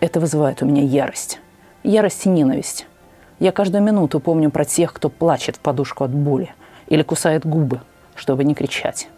Это 0.00 0.20
вызывает 0.20 0.62
у 0.62 0.66
меня 0.66 0.82
ярость. 0.82 1.40
Ярость 1.84 2.26
и 2.26 2.28
ненависть. 2.28 2.86
Я 3.38 3.50
каждую 3.50 3.82
минуту 3.82 4.20
помню 4.20 4.50
про 4.50 4.66
тех, 4.66 4.92
кто 4.92 5.08
плачет 5.08 5.56
в 5.56 5.60
подушку 5.60 6.04
от 6.04 6.10
боли 6.10 6.54
или 6.88 7.02
кусает 7.02 7.46
губы, 7.46 7.80
чтобы 8.14 8.44
не 8.44 8.54
кричать. 8.54 9.08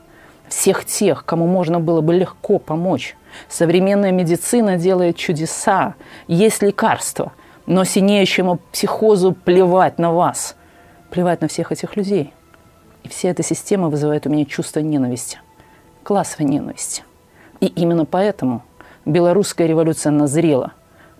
Всех 0.48 0.84
тех, 0.84 1.24
кому 1.24 1.46
можно 1.46 1.80
было 1.80 2.00
бы 2.00 2.14
легко 2.14 2.58
помочь. 2.58 3.16
Современная 3.48 4.12
медицина 4.12 4.76
делает 4.76 5.16
чудеса, 5.16 5.94
есть 6.28 6.62
лекарства, 6.62 7.32
но 7.66 7.84
синеющему 7.84 8.60
психозу 8.72 9.32
плевать 9.32 9.98
на 9.98 10.12
вас, 10.12 10.56
плевать 11.10 11.40
на 11.40 11.48
всех 11.48 11.72
этих 11.72 11.96
людей– 11.96 12.32
и 13.04 13.08
вся 13.08 13.28
эта 13.28 13.42
система 13.42 13.90
вызывает 13.90 14.26
у 14.26 14.30
меня 14.30 14.46
чувство 14.46 14.80
ненависти, 14.80 15.38
классовой 16.02 16.46
ненависти. 16.46 17.04
И 17.60 17.66
именно 17.66 18.06
поэтому 18.06 18.64
белорусская 19.04 19.66
революция 19.66 20.10
назрела, 20.10 20.72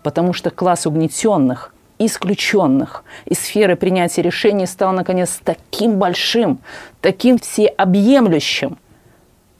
потому 0.02 0.32
что 0.32 0.50
класс 0.50 0.86
угнетенных, 0.86 1.74
исключенных 1.98 3.04
из 3.26 3.38
сферы 3.38 3.76
принятия 3.76 4.22
решений 4.22 4.66
стал, 4.66 4.92
наконец, 4.92 5.38
таким 5.44 5.98
большим, 5.98 6.58
таким 7.02 7.38
всеобъемлющим, 7.38 8.78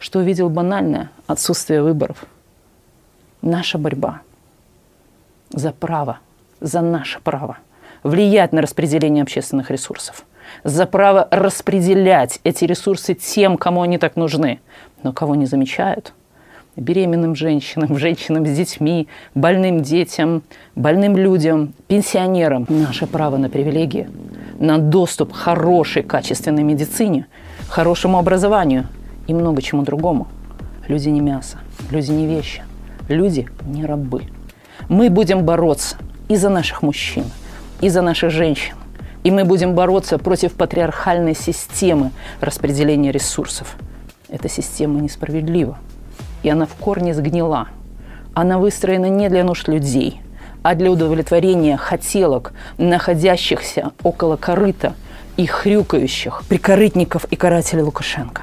что 0.05 0.19
увидел 0.19 0.51
банальное 0.51 1.11
отсутствие 1.27 1.83
выборов. 1.83 2.27
Наша 3.40 3.79
борьба 3.79 4.21
за 5.49 5.73
право, 5.73 6.19
за 6.61 6.83
наше 6.83 7.21
право 7.21 7.57
влиять 8.03 8.53
на 8.53 8.61
распределение 8.61 9.23
общественных 9.23 9.71
ресурсов– 9.71 10.27
за 10.62 10.85
право 10.85 11.27
распределять 11.31 12.38
эти 12.45 12.67
ресурсы 12.67 13.14
тем, 13.14 13.57
кому 13.57 13.81
они 13.81 13.97
так 13.97 14.17
нужны, 14.17 14.61
но 15.03 15.14
кого 15.14 15.35
не 15.35 15.47
замечают. 15.47 16.12
Беременным 16.77 17.35
женщинам, 17.35 17.97
женщинам 17.99 18.45
с 18.47 18.55
детьми, 18.55 19.09
больным 19.35 19.81
детям, 19.81 20.43
больным 20.75 21.17
людям, 21.17 21.73
пенсионерам. 21.87 22.67
Наше 22.69 23.07
право 23.07 23.38
на 23.38 23.49
привилегии, 23.49 24.07
на 24.59 24.77
доступ 24.77 25.33
к 25.33 25.37
хорошей, 25.37 26.03
качественной 26.03 26.62
медицине, 26.62 27.27
хорошему 27.71 28.19
образованию 28.19 28.87
и 29.27 29.35
много 29.35 29.63
чему 29.63 29.83
другому. 29.83 30.29
Люди 30.89 31.09
не 31.09 31.21
мясо, 31.21 31.59
люди 31.91 32.11
не 32.11 32.27
вещи. 32.27 32.63
Люди 33.09 33.47
не 33.67 33.85
рабы. 33.85 34.25
Мы 34.89 35.11
будем 35.11 35.45
бороться 35.45 35.97
и 36.29 36.37
за 36.37 36.49
наших 36.49 36.83
мужчин, 36.83 37.25
и 37.83 37.91
за 37.91 38.01
наших 38.01 38.31
женщин. 38.31 38.75
И 39.25 39.31
мы 39.31 39.45
будем 39.45 39.75
бороться 39.75 40.19
против 40.19 40.55
патриархальной 40.55 41.35
системы 41.35 42.11
распределения 42.41 43.13
ресурсов. 43.13 43.77
Эта 44.29 44.49
система 44.49 45.01
несправедлива. 45.01 45.79
И 46.43 46.49
она 46.49 46.67
в 46.67 46.75
корне 46.75 47.15
сгнила. 47.15 47.69
Она 48.33 48.59
выстроена 48.59 49.11
не 49.11 49.29
для 49.29 49.45
нужд 49.45 49.69
людей, 49.69 50.21
а 50.63 50.75
для 50.75 50.91
удовлетворения 50.91 51.77
хотелок, 51.77 52.53
находящихся 52.79 53.93
около 54.03 54.37
корыта 54.37 54.95
и 55.37 55.47
хрюкающих 55.47 56.43
прикорытников 56.49 57.25
и 57.27 57.37
карателей 57.37 57.83
Лукашенко. 57.83 58.43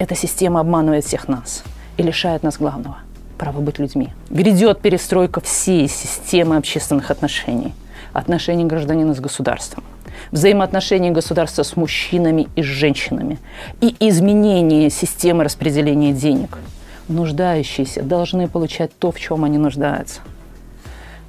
Эта 0.00 0.14
система 0.16 0.60
обманывает 0.60 1.04
всех 1.04 1.28
нас 1.28 1.62
и 1.98 2.02
лишает 2.02 2.42
нас 2.42 2.56
главного– 2.56 2.96
права 3.38 3.60
быть 3.60 3.78
людьми. 3.78 4.08
Грядет 4.30 4.80
перестройка 4.80 5.42
всей 5.42 5.88
системы 5.88 6.56
общественных 6.56 7.10
отношений, 7.10 7.74
отношений 8.14 8.64
гражданина 8.64 9.14
с 9.14 9.20
государством– 9.20 9.84
взаимоотношения 10.32 11.10
государства 11.10 11.64
с 11.64 11.76
мужчинами 11.76 12.48
и 12.56 12.62
с 12.62 12.64
женщинами 12.64 13.38
и 13.82 13.94
изменение 14.00 14.88
системы 14.88 15.44
распределения 15.44 16.14
денег. 16.14 16.56
Нуждающиеся 17.08 18.02
должны 18.02 18.48
получать 18.48 18.96
то, 18.98 19.12
в 19.12 19.20
чем 19.20 19.44
они 19.44 19.58
нуждаются. 19.58 20.20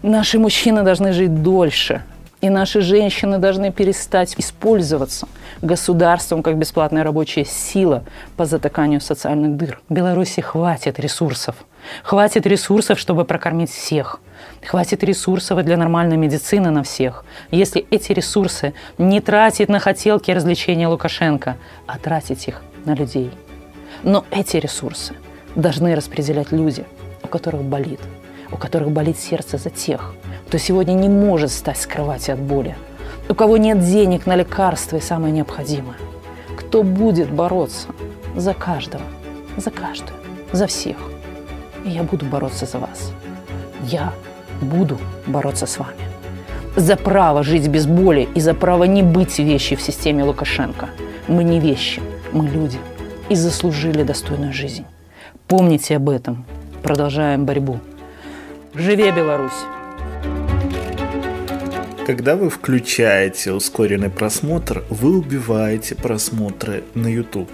Наши 0.02 0.40
мужчины 0.40 0.84
должны 0.84 1.12
жить 1.12 1.44
дольше, 1.44 2.04
и 2.42 2.50
наши 2.50 2.82
женщины 2.82 3.38
должны 3.38 3.72
перестать 3.72 4.36
использоваться 4.38 5.28
государством 5.62 6.44
как 6.44 6.58
бесплатная 6.58 7.04
рабочая 7.04 7.46
сила 7.46 8.04
по 8.36 8.46
затыканию 8.46 9.00
социальных 9.00 9.56
дыр. 9.56 9.80
Беларуси 9.90 10.42
хватит 10.42 11.00
ресурсов. 11.00 11.56
Хватит 12.04 12.46
ресурсов, 12.46 13.00
чтобы 13.00 13.26
прокормить 13.26 13.72
всех– 13.72 14.20
Хватит 14.66 15.04
ресурсов 15.04 15.64
для 15.64 15.76
нормальной 15.76 16.18
медицины 16.18 16.70
на 16.70 16.84
всех, 16.84 17.26
если 17.50 17.86
эти 17.90 18.12
ресурсы 18.12 18.74
не 18.98 19.20
тратить 19.20 19.70
на 19.70 19.80
хотелки 19.80 20.30
развлечения 20.32 20.88
Лукашенко, 20.88 21.58
а 21.88 21.98
тратить 21.98 22.48
их 22.48 22.62
на 22.86 22.94
людей. 22.94 23.32
Но 24.04 24.26
эти 24.32 24.58
ресурсы 24.58 25.16
должны 25.56 25.96
распределять 25.96 26.52
люди, 26.52 26.86
у 27.24 27.28
которых 27.28 27.64
болит, 27.64 28.00
у 28.52 28.58
которых 28.58 28.92
болит 28.92 29.18
сердце 29.18 29.58
за 29.58 29.70
тех, 29.70 30.14
кто 30.48 30.58
сегодня 30.58 30.94
не 30.94 31.10
может 31.10 31.52
встать 31.52 31.78
с 31.78 31.88
кровати 31.88 32.32
от 32.32 32.40
боли, 32.40 32.76
у 33.30 33.34
кого 33.34 33.58
нет 33.58 33.80
денег 33.80 34.26
на 34.26 34.36
лекарства 34.36 34.98
и 34.98 35.02
самое 35.02 35.34
необходимое, 35.34 35.96
кто 36.58 36.84
будет 36.84 37.32
бороться 37.32 37.88
за 38.36 38.54
каждого, 38.54 39.04
за 39.58 39.72
каждую, 39.72 40.18
за 40.52 40.68
всех. 40.68 40.98
И 41.86 41.90
я 41.90 42.04
буду 42.04 42.26
бороться 42.26 42.66
за 42.66 42.78
вас. 42.78 43.12
Я 43.84 44.14
буду 44.62 45.00
бороться 45.26 45.66
с 45.66 45.78
вами. 45.78 45.94
За 46.76 46.96
право 46.96 47.44
жить 47.44 47.68
без 47.68 47.86
боли 47.86 48.30
и 48.36 48.40
за 48.40 48.54
право 48.54 48.84
не 48.84 49.04
быть 49.04 49.40
вещи 49.40 49.76
в 49.76 49.82
системе 49.82 50.24
Лукашенко. 50.24 50.90
Мы 51.28 51.44
не 51.44 51.60
вещи, 51.60 52.02
мы 52.32 52.48
люди 52.48 52.78
и 53.30 53.36
заслужили 53.36 54.04
достойную 54.04 54.54
жизнь. 54.54 54.86
Помните 55.48 55.96
об 55.96 56.10
этом. 56.10 56.46
Продолжаем 56.84 57.46
борьбу. 57.46 57.80
Живе 58.74 59.12
Беларусь! 59.12 59.52
Когда 62.06 62.36
вы 62.36 62.50
включаете 62.50 63.52
ускоренный 63.54 64.10
просмотр, 64.10 64.84
вы 64.90 65.18
убиваете 65.18 65.96
просмотры 65.96 66.84
на 66.96 67.08
YouTube. 67.08 67.50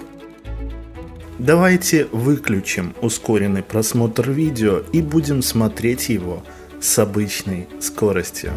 Давайте 1.38 2.06
выключим 2.12 2.94
ускоренный 3.00 3.62
просмотр 3.62 4.30
видео 4.30 4.82
и 4.92 5.02
будем 5.02 5.42
смотреть 5.42 6.08
его– 6.08 6.42
с 6.80 6.98
обычной 6.98 7.66
скоростью. 7.80 8.52